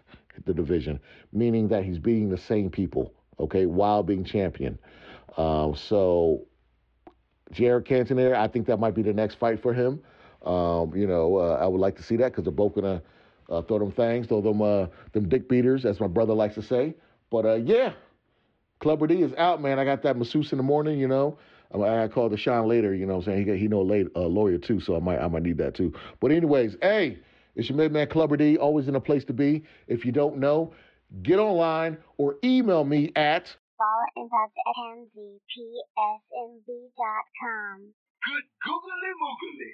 the 0.45 0.53
division, 0.53 0.99
meaning 1.33 1.67
that 1.67 1.83
he's 1.83 1.99
beating 1.99 2.29
the 2.29 2.37
same 2.37 2.69
people. 2.69 3.13
Okay, 3.39 3.65
while 3.65 4.03
being 4.03 4.23
champion. 4.23 4.77
Uh, 5.37 5.73
so 5.73 6.45
Jared 7.51 7.85
Cannonier, 7.85 8.35
I 8.35 8.47
think 8.47 8.67
that 8.67 8.79
might 8.79 8.95
be 8.95 9.01
the 9.01 9.13
next 9.13 9.35
fight 9.35 9.61
for 9.61 9.73
him. 9.73 10.01
Um, 10.45 10.93
you 10.95 11.07
know, 11.07 11.37
uh, 11.37 11.57
I 11.61 11.67
would 11.67 11.81
like 11.81 11.95
to 11.97 12.03
see 12.03 12.15
that 12.17 12.31
because 12.31 12.45
they're 12.45 12.51
both 12.51 12.75
gonna 12.75 13.01
uh, 13.49 13.61
throw 13.63 13.79
them 13.79 13.91
things, 13.91 14.27
throw 14.27 14.41
them 14.41 14.61
uh, 14.61 14.87
them 15.13 15.27
dick 15.27 15.49
beaters, 15.49 15.85
as 15.85 15.99
my 15.99 16.07
brother 16.07 16.33
likes 16.33 16.55
to 16.55 16.61
say. 16.61 16.95
But 17.29 17.45
uh, 17.45 17.55
yeah, 17.55 17.93
Clubber 18.79 19.07
D 19.07 19.21
is 19.21 19.33
out, 19.37 19.61
man. 19.61 19.79
I 19.79 19.85
got 19.85 20.01
that 20.03 20.17
masseuse 20.17 20.51
in 20.51 20.57
the 20.57 20.63
morning, 20.63 20.99
you 20.99 21.07
know. 21.07 21.37
I 21.73 22.03
I 22.03 22.07
called 22.07 22.31
Deshaun 22.31 22.67
later, 22.67 22.93
you 22.93 23.05
know 23.05 23.17
what 23.17 23.27
I'm 23.27 23.45
saying? 23.45 23.47
He 23.47 23.57
he 23.57 23.67
know 23.67 23.81
a 23.81 24.05
uh, 24.15 24.27
lawyer 24.27 24.57
too, 24.57 24.79
so 24.79 24.95
I 24.95 24.99
might 24.99 25.19
I 25.19 25.27
might 25.27 25.43
need 25.43 25.57
that 25.57 25.75
too. 25.75 25.93
But 26.19 26.31
anyways, 26.31 26.77
hey, 26.81 27.19
it's 27.55 27.69
your 27.69 27.77
main 27.77 27.91
man 27.91 28.07
Clubber 28.07 28.37
D, 28.37 28.57
always 28.57 28.87
in 28.87 28.95
a 28.95 29.01
place 29.01 29.25
to 29.25 29.33
be. 29.33 29.63
If 29.87 30.05
you 30.05 30.11
don't 30.11 30.37
know, 30.37 30.73
get 31.23 31.39
online 31.39 31.97
or 32.17 32.37
email 32.43 32.83
me 32.83 33.11
at 33.15 33.55
Follow 33.77 34.23
in 34.23 34.29
touch 34.29 34.51
Good 38.27 38.43
googly 38.65 39.11
moogly. 39.21 39.73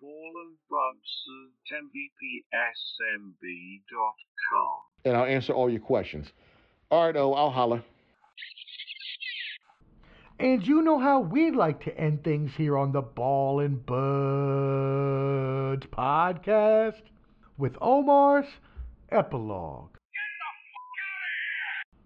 Ball 0.00 0.32
and 0.46 0.56
Buds 0.70 1.10
and 5.04 5.16
I'll 5.16 5.24
answer 5.24 5.52
all 5.52 5.68
your 5.68 5.80
questions. 5.80 6.32
All 6.90 7.06
right, 7.06 7.16
oh, 7.16 7.34
I'll 7.34 7.50
holler. 7.50 7.82
And 10.40 10.66
you 10.66 10.80
know 10.80 10.98
how 10.98 11.20
we 11.20 11.50
like 11.50 11.84
to 11.84 11.94
end 12.00 12.24
things 12.24 12.52
here 12.56 12.78
on 12.78 12.92
the 12.92 13.02
Ball 13.02 13.60
and 13.60 13.84
Buds 13.84 14.00
podcast 15.92 17.02
with 17.58 17.74
Omar's 17.78 18.46
epilogue. 19.12 19.90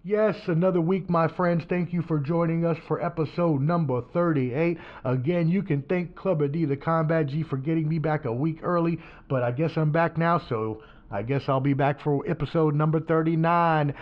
Yes, 0.03 0.35
another 0.49 0.81
week, 0.81 1.09
my 1.09 1.29
friends. 1.29 1.63
Thank 1.69 1.93
you 1.93 2.03
for 2.03 2.19
joining 2.19 2.67
us 2.67 2.77
for 2.89 3.01
episode 3.01 3.61
number 3.61 4.03
38. 4.13 4.79
Again, 5.05 5.49
you 5.49 5.63
can 5.63 5.83
thank 5.83 6.17
Clubber 6.17 6.49
D, 6.49 6.65
the 6.65 6.77
Combat 6.77 7.27
G, 7.27 7.45
for 7.45 7.57
getting 7.57 7.89
me 7.89 8.01
back 8.01 8.25
a 8.25 8.33
week 8.33 8.59
early, 8.65 8.99
but 9.29 9.45
I 9.45 9.53
guess 9.53 9.71
I'm 9.77 9.93
back 9.93 10.19
now, 10.19 10.41
so 10.49 10.83
I 11.09 11.23
guess 11.23 11.43
I'll 11.47 11.61
be 11.61 11.75
back 11.75 12.01
for 12.01 12.29
episode 12.29 12.75
number 12.75 12.99
39. 12.99 13.95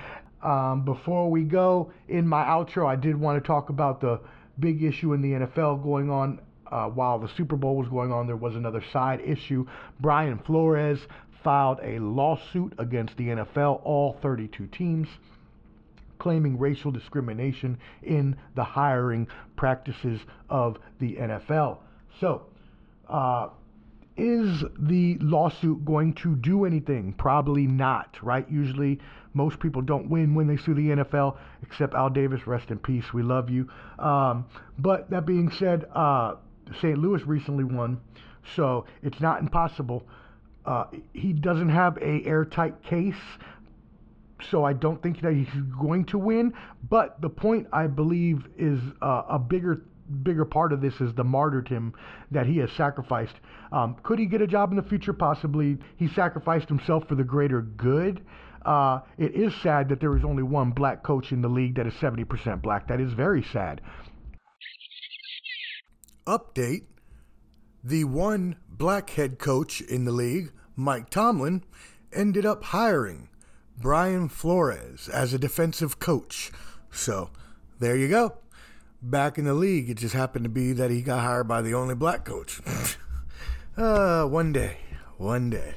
Um, 0.42 0.84
before 0.84 1.30
we 1.30 1.44
go, 1.44 1.92
in 2.08 2.26
my 2.26 2.42
outro, 2.44 2.86
I 2.86 2.96
did 2.96 3.16
want 3.16 3.42
to 3.42 3.46
talk 3.46 3.68
about 3.68 4.00
the 4.00 4.20
big 4.58 4.82
issue 4.82 5.12
in 5.12 5.22
the 5.22 5.32
NFL 5.32 5.82
going 5.82 6.10
on 6.10 6.40
uh, 6.70 6.86
while 6.86 7.18
the 7.18 7.28
Super 7.36 7.56
Bowl 7.56 7.76
was 7.76 7.88
going 7.88 8.12
on. 8.12 8.26
There 8.26 8.36
was 8.36 8.56
another 8.56 8.82
side 8.92 9.20
issue. 9.20 9.66
Brian 10.00 10.38
Flores 10.38 10.98
filed 11.44 11.78
a 11.82 11.98
lawsuit 11.98 12.74
against 12.78 13.16
the 13.16 13.28
NFL, 13.28 13.80
all 13.84 14.18
32 14.22 14.66
teams 14.68 15.08
claiming 16.22 16.56
racial 16.56 16.92
discrimination 16.92 17.76
in 18.04 18.36
the 18.54 18.62
hiring 18.62 19.26
practices 19.56 20.20
of 20.48 20.78
the 21.00 21.16
NFL. 21.16 21.78
So, 22.20 22.42
uh, 23.08 23.48
is 24.16 24.64
the 24.78 25.16
lawsuit 25.20 25.84
going 25.84 26.14
to 26.14 26.36
do 26.36 26.64
anything? 26.64 27.14
Probably 27.14 27.66
not, 27.66 28.18
right? 28.22 28.46
Usually, 28.50 28.98
most 29.34 29.58
people 29.60 29.82
don't 29.82 30.08
win 30.10 30.34
when 30.34 30.46
they 30.46 30.56
sue 30.56 30.74
the 30.74 30.88
NFL, 30.88 31.36
except 31.62 31.94
Al 31.94 32.10
Davis. 32.10 32.46
Rest 32.46 32.70
in 32.70 32.78
peace. 32.78 33.12
We 33.12 33.22
love 33.22 33.48
you. 33.48 33.68
Um, 33.98 34.46
but 34.78 35.08
that 35.10 35.24
being 35.24 35.50
said, 35.50 35.86
uh, 35.94 36.34
St. 36.80 36.98
Louis 36.98 37.22
recently 37.22 37.64
won, 37.64 38.00
so 38.54 38.84
it's 39.02 39.20
not 39.20 39.40
impossible. 39.40 40.06
Uh, 40.64 40.84
he 41.12 41.32
doesn't 41.32 41.70
have 41.70 41.96
a 41.98 42.24
airtight 42.24 42.82
case, 42.82 43.14
so 44.50 44.64
I 44.64 44.72
don't 44.72 45.02
think 45.02 45.20
that 45.22 45.32
he's 45.32 45.48
going 45.80 46.04
to 46.06 46.18
win. 46.18 46.52
But 46.88 47.20
the 47.20 47.30
point 47.30 47.66
I 47.72 47.86
believe 47.86 48.46
is 48.58 48.78
uh, 49.00 49.22
a 49.28 49.38
bigger 49.38 49.84
bigger 50.22 50.44
part 50.44 50.72
of 50.72 50.80
this 50.80 51.00
is 51.00 51.14
the 51.14 51.24
martyrdom 51.24 51.94
that 52.30 52.46
he 52.46 52.58
has 52.58 52.70
sacrificed. 52.72 53.34
Um, 53.70 53.96
could 54.02 54.18
he 54.18 54.26
get 54.26 54.42
a 54.42 54.46
job 54.46 54.70
in 54.70 54.76
the 54.76 54.82
future? 54.82 55.12
Possibly. 55.12 55.78
He 55.96 56.08
sacrificed 56.08 56.68
himself 56.68 57.08
for 57.08 57.14
the 57.14 57.24
greater 57.24 57.62
good. 57.62 58.24
Uh, 58.64 59.00
it 59.18 59.34
is 59.34 59.54
sad 59.62 59.88
that 59.88 60.00
there 60.00 60.16
is 60.16 60.24
only 60.24 60.42
one 60.42 60.70
black 60.70 61.02
coach 61.02 61.32
in 61.32 61.42
the 61.42 61.48
league 61.48 61.74
that 61.76 61.86
is 61.86 61.94
70% 61.94 62.62
black. 62.62 62.88
That 62.88 63.00
is 63.00 63.12
very 63.12 63.42
sad. 63.42 63.80
Update 66.26 66.84
The 67.82 68.04
one 68.04 68.56
black 68.68 69.10
head 69.10 69.40
coach 69.40 69.80
in 69.80 70.04
the 70.04 70.12
league, 70.12 70.52
Mike 70.76 71.10
Tomlin, 71.10 71.64
ended 72.12 72.46
up 72.46 72.62
hiring 72.62 73.28
Brian 73.76 74.28
Flores 74.28 75.08
as 75.08 75.34
a 75.34 75.38
defensive 75.38 75.98
coach. 75.98 76.52
So 76.92 77.30
there 77.80 77.96
you 77.96 78.06
go. 78.06 78.36
Back 79.04 79.36
in 79.36 79.46
the 79.46 79.54
league, 79.54 79.90
it 79.90 79.96
just 79.96 80.14
happened 80.14 80.44
to 80.44 80.48
be 80.48 80.72
that 80.74 80.92
he 80.92 81.02
got 81.02 81.22
hired 81.22 81.48
by 81.48 81.60
the 81.60 81.74
only 81.74 81.96
black 81.96 82.24
coach. 82.24 82.60
uh, 83.76 84.24
one 84.26 84.52
day, 84.52 84.76
one 85.16 85.50
day. 85.50 85.74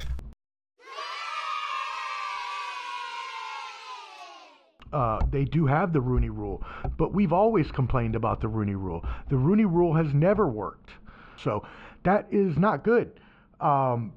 Uh, 4.92 5.18
they 5.28 5.44
do 5.44 5.66
have 5.66 5.92
the 5.92 6.00
Rooney 6.00 6.30
Rule, 6.30 6.62
but 6.96 7.12
we've 7.12 7.32
always 7.32 7.68
complained 7.72 8.14
about 8.14 8.40
the 8.40 8.46
Rooney 8.46 8.76
Rule. 8.76 9.04
The 9.28 9.36
Rooney 9.36 9.64
Rule 9.64 9.92
has 9.94 10.14
never 10.14 10.46
worked, 10.46 10.90
so 11.36 11.66
that 12.04 12.28
is 12.30 12.56
not 12.56 12.84
good. 12.84 13.18
Um, 13.60 14.12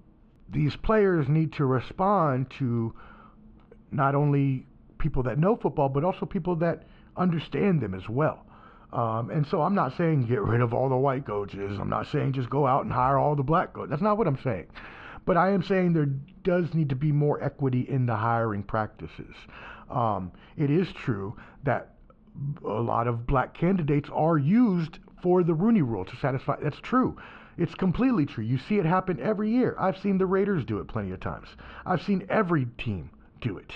these 0.50 0.76
players 0.76 1.28
need 1.28 1.52
to 1.54 1.66
respond 1.66 2.52
to 2.60 2.94
not 3.92 4.14
only 4.14 4.68
people 5.00 5.24
that 5.24 5.40
know 5.40 5.56
football, 5.56 5.90
but 5.90 6.04
also 6.04 6.28
people 6.28 6.56
that 6.58 6.84
understand 7.18 7.82
them 7.82 7.96
as 7.96 8.08
well. 8.08 8.46
Um, 8.92 9.30
and 9.30 9.46
so 9.46 9.62
I'm 9.62 9.76
not 9.76 9.96
saying 9.96 10.26
get 10.26 10.42
rid 10.42 10.62
of 10.62 10.74
all 10.74 10.90
the 10.90 10.98
white 10.98 11.26
coaches. 11.26 11.78
I'm 11.80 11.90
not 11.90 12.08
saying 12.08 12.34
just 12.34 12.50
go 12.50 12.66
out 12.66 12.84
and 12.84 12.92
hire 12.92 13.18
all 13.18 13.36
the 13.36 13.44
black 13.44 13.74
coaches. 13.74 13.90
That's 13.90 14.02
not 14.02 14.18
what 14.18 14.28
I'm 14.28 14.40
saying. 14.42 14.68
But 15.26 15.38
I 15.38 15.52
am 15.52 15.62
saying 15.62 15.94
there 15.94 16.10
does 16.44 16.74
need 16.74 16.90
to 16.90 16.96
be 16.96 17.12
more 17.12 17.44
equity 17.44 17.82
in 17.88 18.06
the 18.08 18.16
hiring 18.16 18.64
practices. 18.64 19.36
Um, 19.90 20.32
it 20.58 20.72
is 20.72 20.92
true 20.92 21.38
that 21.64 21.94
a 22.66 22.82
lot 22.82 23.08
of 23.08 23.28
black 23.28 23.54
candidates 23.54 24.10
are 24.12 24.38
used 24.38 25.00
for 25.22 25.44
the 25.44 25.54
Rooney 25.54 25.82
Rule 25.82 26.06
to 26.06 26.16
satisfy. 26.16 26.56
That's 26.62 26.80
true. 26.80 27.18
It's 27.58 27.76
completely 27.76 28.26
true. 28.26 28.44
You 28.44 28.58
see 28.58 28.78
it 28.78 28.86
happen 28.86 29.20
every 29.20 29.52
year. 29.52 29.76
I've 29.78 29.98
seen 29.98 30.18
the 30.18 30.26
Raiders 30.26 30.64
do 30.64 30.80
it 30.80 30.88
plenty 30.88 31.12
of 31.12 31.20
times. 31.20 31.50
I've 31.86 32.02
seen 32.02 32.26
every 32.30 32.66
team 32.78 33.10
do 33.42 33.58
it. 33.58 33.74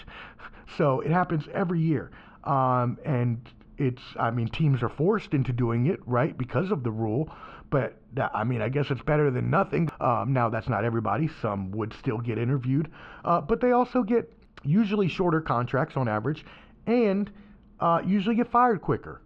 So 0.77 1.01
it 1.01 1.11
happens 1.11 1.43
every 1.53 1.81
year. 1.81 2.11
Um, 2.45 2.97
and 3.05 3.41
it's, 3.77 4.01
I 4.19 4.31
mean, 4.31 4.47
teams 4.47 4.83
are 4.83 4.89
forced 4.89 5.33
into 5.33 5.51
doing 5.51 5.87
it, 5.87 5.99
right, 6.05 6.37
because 6.37 6.71
of 6.71 6.83
the 6.83 6.91
rule. 6.91 7.29
But 7.69 7.97
I 8.33 8.43
mean, 8.43 8.61
I 8.61 8.69
guess 8.69 8.91
it's 8.91 9.01
better 9.01 9.31
than 9.31 9.49
nothing. 9.49 9.89
Um, 9.99 10.31
now, 10.31 10.49
that's 10.49 10.69
not 10.69 10.85
everybody. 10.85 11.29
Some 11.41 11.71
would 11.71 11.93
still 11.93 12.19
get 12.19 12.37
interviewed. 12.37 12.91
Uh, 13.25 13.41
but 13.41 13.61
they 13.61 13.71
also 13.71 14.03
get 14.03 14.31
usually 14.63 15.07
shorter 15.07 15.41
contracts 15.41 15.97
on 15.97 16.07
average 16.07 16.45
and 16.85 17.31
uh, 17.79 18.01
usually 18.05 18.35
get 18.35 18.51
fired 18.51 18.81
quicker. 18.81 19.21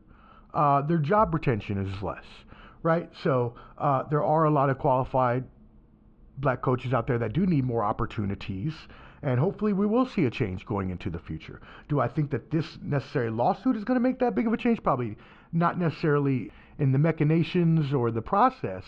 Uh, 0.54 0.82
their 0.82 0.98
job 0.98 1.34
retention 1.34 1.78
is 1.86 2.02
less, 2.02 2.24
right? 2.84 3.10
So 3.22 3.56
uh, 3.78 4.04
there 4.04 4.24
are 4.24 4.46
a 4.46 4.50
lot 4.50 4.70
of 4.70 4.80
qualified 4.80 5.44
black 6.38 6.62
coaches 6.62 6.94
out 6.94 7.06
there 7.06 7.18
that 7.18 7.34
do 7.34 7.46
need 7.46 7.66
more 7.66 7.84
opportunities. 7.84 8.74
And 9.24 9.40
hopefully, 9.40 9.74
we 9.74 9.86
will 9.86 10.06
see 10.06 10.26
a 10.26 10.30
change 10.30 10.66
going 10.66 10.90
into 10.90 11.10
the 11.10 11.20
future. 11.20 11.60
Do 11.90 12.00
I 12.00 12.08
think 12.08 12.30
that 12.32 12.52
this 12.52 12.78
necessary 12.82 13.30
lawsuit 13.32 13.76
is 13.76 13.84
going 13.84 14.00
to 14.00 14.08
make 14.08 14.20
that 14.20 14.36
big 14.36 14.48
of 14.48 14.54
a 14.54 14.58
change? 14.58 14.82
Probably 14.84 15.18
not 15.52 15.80
necessarily 15.80 16.52
in 16.80 16.92
the 16.92 17.00
machinations 17.00 17.94
or 17.94 18.12
the 18.12 18.22
process, 18.22 18.84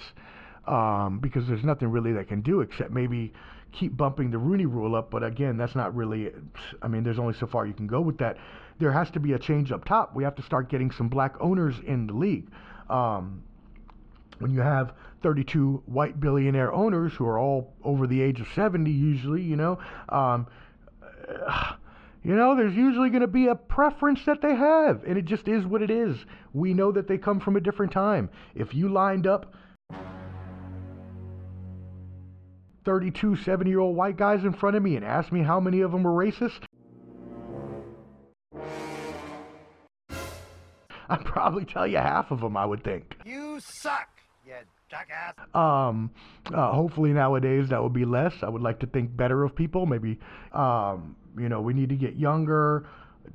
um, 0.68 1.20
because 1.20 1.48
there's 1.48 1.64
nothing 1.64 1.90
really 1.90 2.14
that 2.14 2.28
can 2.28 2.42
do 2.42 2.62
except 2.62 2.92
maybe 2.92 3.34
keep 3.72 3.96
bumping 3.98 4.30
the 4.30 4.38
Rooney 4.38 4.66
rule 4.66 4.96
up. 4.96 5.10
But 5.10 5.24
again, 5.24 5.58
that's 5.58 5.76
not 5.76 5.96
really, 5.96 6.32
I 6.82 6.88
mean, 6.88 7.04
there's 7.04 7.20
only 7.20 7.34
so 7.34 7.48
far 7.48 7.66
you 7.66 7.74
can 7.74 7.88
go 7.88 8.02
with 8.02 8.18
that. 8.20 8.38
There 8.80 8.92
has 8.92 9.10
to 9.12 9.20
be 9.20 9.34
a 9.34 9.40
change 9.40 9.72
up 9.72 9.86
top. 9.86 10.16
We 10.16 10.24
have 10.24 10.36
to 10.36 10.44
start 10.44 10.70
getting 10.70 10.92
some 10.92 11.10
black 11.10 11.36
owners 11.40 11.76
in 11.86 12.08
the 12.08 12.14
league. 12.14 12.48
Um, 12.90 13.44
when 14.40 14.52
you 14.52 14.62
have 14.62 14.94
32 15.22 15.84
white 15.86 16.20
billionaire 16.20 16.74
owners 16.74 17.14
who 17.14 17.26
are 17.26 17.38
all 17.38 17.74
over 17.84 18.08
the 18.08 18.22
age 18.22 18.42
of 18.42 18.48
70 18.56 18.90
usually 18.90 19.42
you 19.42 19.56
know 19.56 19.80
um, 20.10 20.48
you 22.24 22.36
know, 22.36 22.56
there's 22.56 22.76
usually 22.76 23.10
going 23.10 23.22
to 23.22 23.28
be 23.28 23.48
a 23.48 23.56
preference 23.56 24.26
that 24.26 24.42
they 24.42 24.56
have, 24.56 25.04
and 25.06 25.18
it 25.18 25.26
just 25.26 25.48
is 25.48 25.66
what 25.66 25.82
it 25.82 25.90
is. 25.90 26.18
We 26.54 26.74
know 26.74 26.92
that 26.92 27.08
they 27.08 27.18
come 27.18 27.40
from 27.40 27.56
a 27.56 27.62
different 27.62 27.92
time. 27.92 28.30
If 28.56 28.74
you 28.74 28.90
lined 28.90 29.26
up 29.26 29.54
32 32.86 33.36
70 33.38 33.70
year 33.70 33.80
old 33.80 33.96
white 33.96 34.18
guys 34.18 34.44
in 34.44 34.54
front 34.54 34.76
of 34.76 34.84
me 34.84 34.96
and 34.96 35.06
asked 35.06 35.32
me 35.32 35.44
how 35.44 35.60
many 35.60 35.82
of 35.82 35.92
them 35.92 36.04
were 36.04 36.12
racist, 36.12 36.64
I'd 41.12 41.26
probably 41.26 41.66
tell 41.66 41.88
you 41.88 41.98
half 41.98 42.32
of 42.32 42.42
them, 42.42 42.56
I 42.56 42.66
would 42.66 42.84
think. 42.84 43.18
You 43.26 43.60
suck, 43.60 44.19
jackass. 44.90 45.36
Um, 45.54 46.12
uh, 46.54 46.72
hopefully 46.72 47.14
nowadays 47.14 47.70
that 47.70 47.82
would 47.82 47.94
be 47.94 48.06
less. 48.06 48.34
I 48.42 48.50
would 48.50 48.62
like 48.62 48.80
to 48.80 48.88
think 48.88 49.16
better 49.16 49.44
of 49.44 49.56
people. 49.56 49.86
Maybe, 49.86 50.20
um, 50.54 51.16
you 51.38 51.50
know, 51.50 51.62
we 51.62 51.74
need 51.74 51.90
to 51.90 51.96
get 51.96 52.16
younger, 52.16 52.88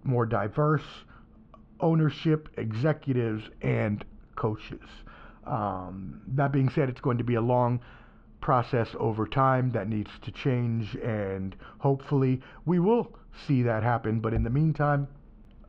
more 0.03 0.27
diverse 0.27 0.83
ownership, 1.81 2.49
executives, 2.57 3.45
and 3.63 4.05
coaches. 4.37 4.89
Um, 5.47 6.23
that 6.29 6.53
being 6.53 6.71
said, 6.71 6.89
it's 6.89 7.01
going 7.01 7.19
to 7.19 7.25
be 7.25 7.35
a 7.35 7.41
long 7.41 7.81
process 8.41 8.89
over 8.99 9.27
time 9.27 9.71
that 9.73 9.89
needs 9.89 10.11
to 10.23 10.31
change, 10.31 10.95
and 10.97 11.55
hopefully 11.79 12.41
we 12.65 12.79
will 12.79 13.17
see 13.47 13.63
that 13.63 13.83
happen. 13.83 14.21
But 14.21 14.35
in 14.35 14.43
the 14.43 14.51
meantime, 14.51 15.09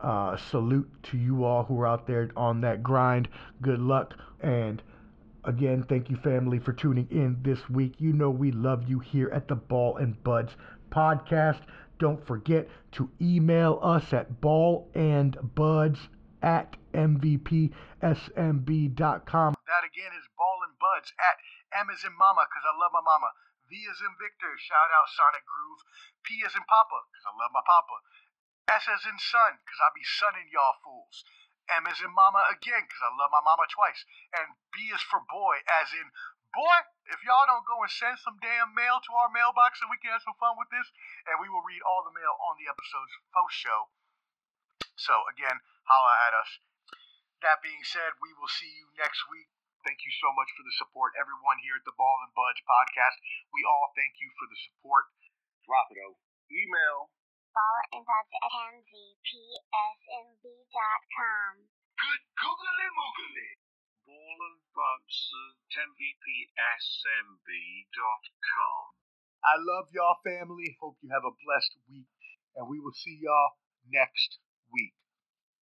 uh, 0.00 0.36
salute 0.36 0.90
to 1.04 1.18
you 1.18 1.44
all 1.44 1.64
who 1.64 1.80
are 1.80 1.86
out 1.86 2.06
there 2.06 2.30
on 2.36 2.60
that 2.62 2.82
grind. 2.82 3.28
Good 3.62 3.80
luck. 3.80 4.14
And 4.40 4.82
again, 5.46 5.84
thank 5.88 6.10
you, 6.10 6.16
family, 6.16 6.58
for 6.58 6.72
tuning 6.72 7.08
in 7.10 7.38
this 7.42 7.70
week. 7.70 7.94
You 7.98 8.12
know 8.12 8.30
we 8.30 8.52
love 8.52 8.88
you 8.88 8.98
here 8.98 9.30
at 9.32 9.48
the 9.48 9.54
Ball 9.56 9.96
and 9.96 10.22
Buds 10.22 10.56
podcast. 10.90 11.60
Don't 11.98 12.24
forget 12.26 12.68
to 12.92 13.08
email 13.20 13.78
us 13.82 14.12
at 14.12 14.40
ballandbuds 14.40 15.98
at 16.42 16.76
mvpsmb.com. 16.92 17.72
That 19.66 19.84
again 19.88 20.12
is 20.12 20.28
Ball 20.36 20.58
and 20.68 20.76
Buds 20.78 21.12
at 21.16 21.36
M 21.80 21.88
is 21.90 22.04
in 22.04 22.12
Mama, 22.16 22.46
because 22.46 22.64
I 22.68 22.76
love 22.76 22.92
my 22.92 23.02
mama. 23.02 23.32
V 23.66 23.74
is 23.74 23.98
in 23.98 24.14
Victor, 24.20 24.54
shout 24.62 24.90
out 24.94 25.10
Sonic 25.10 25.42
Groove. 25.42 25.82
P 26.22 26.38
is 26.46 26.54
in 26.54 26.62
Papa, 26.70 27.02
because 27.10 27.26
I 27.26 27.34
love 27.34 27.50
my 27.50 27.66
papa. 27.66 27.98
S 28.70 28.86
is 28.86 29.02
in 29.06 29.18
Son, 29.18 29.58
because 29.58 29.80
I 29.82 29.90
be 29.90 30.06
sunning 30.06 30.46
y'all 30.54 30.78
fools. 30.86 31.26
M 31.70 31.86
is 31.90 31.98
in 32.02 32.12
Mama 32.14 32.46
again, 32.50 32.86
because 32.86 33.02
I 33.02 33.10
love 33.14 33.34
my 33.34 33.42
mama 33.42 33.66
twice. 33.70 34.06
And 34.34 34.54
B 34.70 34.90
is 34.94 35.02
for 35.02 35.22
boy, 35.26 35.62
as 35.82 35.90
in 35.92 36.10
boy, 36.54 36.78
if 37.12 37.20
y'all 37.26 37.44
don't 37.44 37.68
go 37.68 37.82
and 37.82 37.92
send 37.92 38.16
some 38.22 38.40
damn 38.40 38.72
mail 38.72 39.02
to 39.02 39.12
our 39.18 39.28
mailbox 39.28 39.78
so 39.78 39.90
we 39.90 40.00
can 40.00 40.14
have 40.14 40.24
some 40.24 40.38
fun 40.40 40.56
with 40.56 40.70
this, 40.72 40.88
and 41.28 41.42
we 41.42 41.50
will 41.50 41.66
read 41.66 41.82
all 41.84 42.06
the 42.06 42.14
mail 42.14 42.34
on 42.48 42.56
the 42.56 42.70
episode's 42.70 43.14
post 43.34 43.56
show. 43.56 43.90
So 44.96 45.26
again, 45.28 45.60
holla 45.84 46.14
at 46.30 46.34
us. 46.38 46.50
That 47.44 47.60
being 47.60 47.84
said, 47.84 48.16
we 48.24 48.32
will 48.32 48.48
see 48.48 48.72
you 48.72 48.88
next 48.96 49.28
week. 49.28 49.52
Thank 49.84 50.02
you 50.02 50.10
so 50.18 50.34
much 50.34 50.50
for 50.56 50.66
the 50.66 50.74
support, 50.74 51.14
everyone 51.14 51.62
here 51.62 51.78
at 51.78 51.86
the 51.86 51.94
Ball 51.94 52.18
and 52.26 52.34
Buds 52.34 52.58
podcast. 52.66 53.22
We 53.54 53.62
all 53.62 53.94
thank 53.94 54.18
you 54.18 54.32
for 54.34 54.48
the 54.50 54.58
support. 54.58 55.12
Drop 55.62 55.92
it, 55.94 56.00
oh. 56.02 56.18
Email. 56.50 57.14
Ball 57.56 57.80
and 57.96 58.04
Buds 58.04 58.28
at 58.36 58.52
mvpsmb.com. 58.52 59.72
Good 61.96 62.22
googly 62.36 62.88
moogly. 62.92 63.56
Ball 64.04 64.36
and 64.44 64.60
Buds 64.76 65.32
at 65.72 65.88
mvpsmb.com. 65.88 66.52
I 69.40 69.56
love 69.56 69.88
y'all, 69.96 70.20
family. 70.20 70.76
Hope 70.84 71.00
you 71.00 71.08
have 71.16 71.24
a 71.24 71.32
blessed 71.32 71.80
week, 71.88 72.12
and 72.60 72.68
we 72.68 72.76
will 72.76 72.92
see 72.92 73.16
y'all 73.24 73.56
next 73.88 74.36
week. 74.68 74.92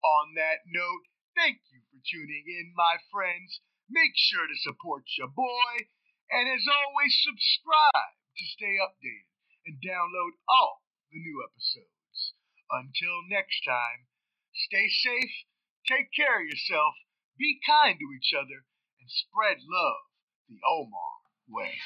On 0.01 0.33
that 0.41 0.65
note, 0.65 1.05
thank 1.37 1.61
you 1.69 1.85
for 1.93 2.01
tuning 2.01 2.49
in, 2.49 2.73
my 2.73 2.97
friends. 3.13 3.61
Make 3.93 4.17
sure 4.17 4.49
to 4.49 4.57
support 4.57 5.05
your 5.21 5.29
boy, 5.29 5.85
and 6.33 6.49
as 6.49 6.65
always, 6.65 7.13
subscribe 7.21 8.17
to 8.41 8.45
stay 8.57 8.73
updated 8.81 9.29
and 9.69 9.77
download 9.85 10.33
all 10.49 10.84
the 11.11 11.19
new 11.19 11.43
episodes. 11.43 12.33
Until 12.71 13.21
next 13.29 13.61
time, 13.65 14.07
stay 14.53 14.87
safe, 14.89 15.45
take 15.87 16.09
care 16.15 16.41
of 16.41 16.47
yourself, 16.47 16.95
be 17.37 17.59
kind 17.65 17.99
to 17.99 18.07
each 18.15 18.33
other, 18.33 18.65
and 18.99 19.09
spread 19.09 19.57
love 19.61 20.09
the 20.49 20.59
Omar 20.67 21.13
way. 21.49 21.77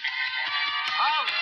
Holla! 0.97 1.39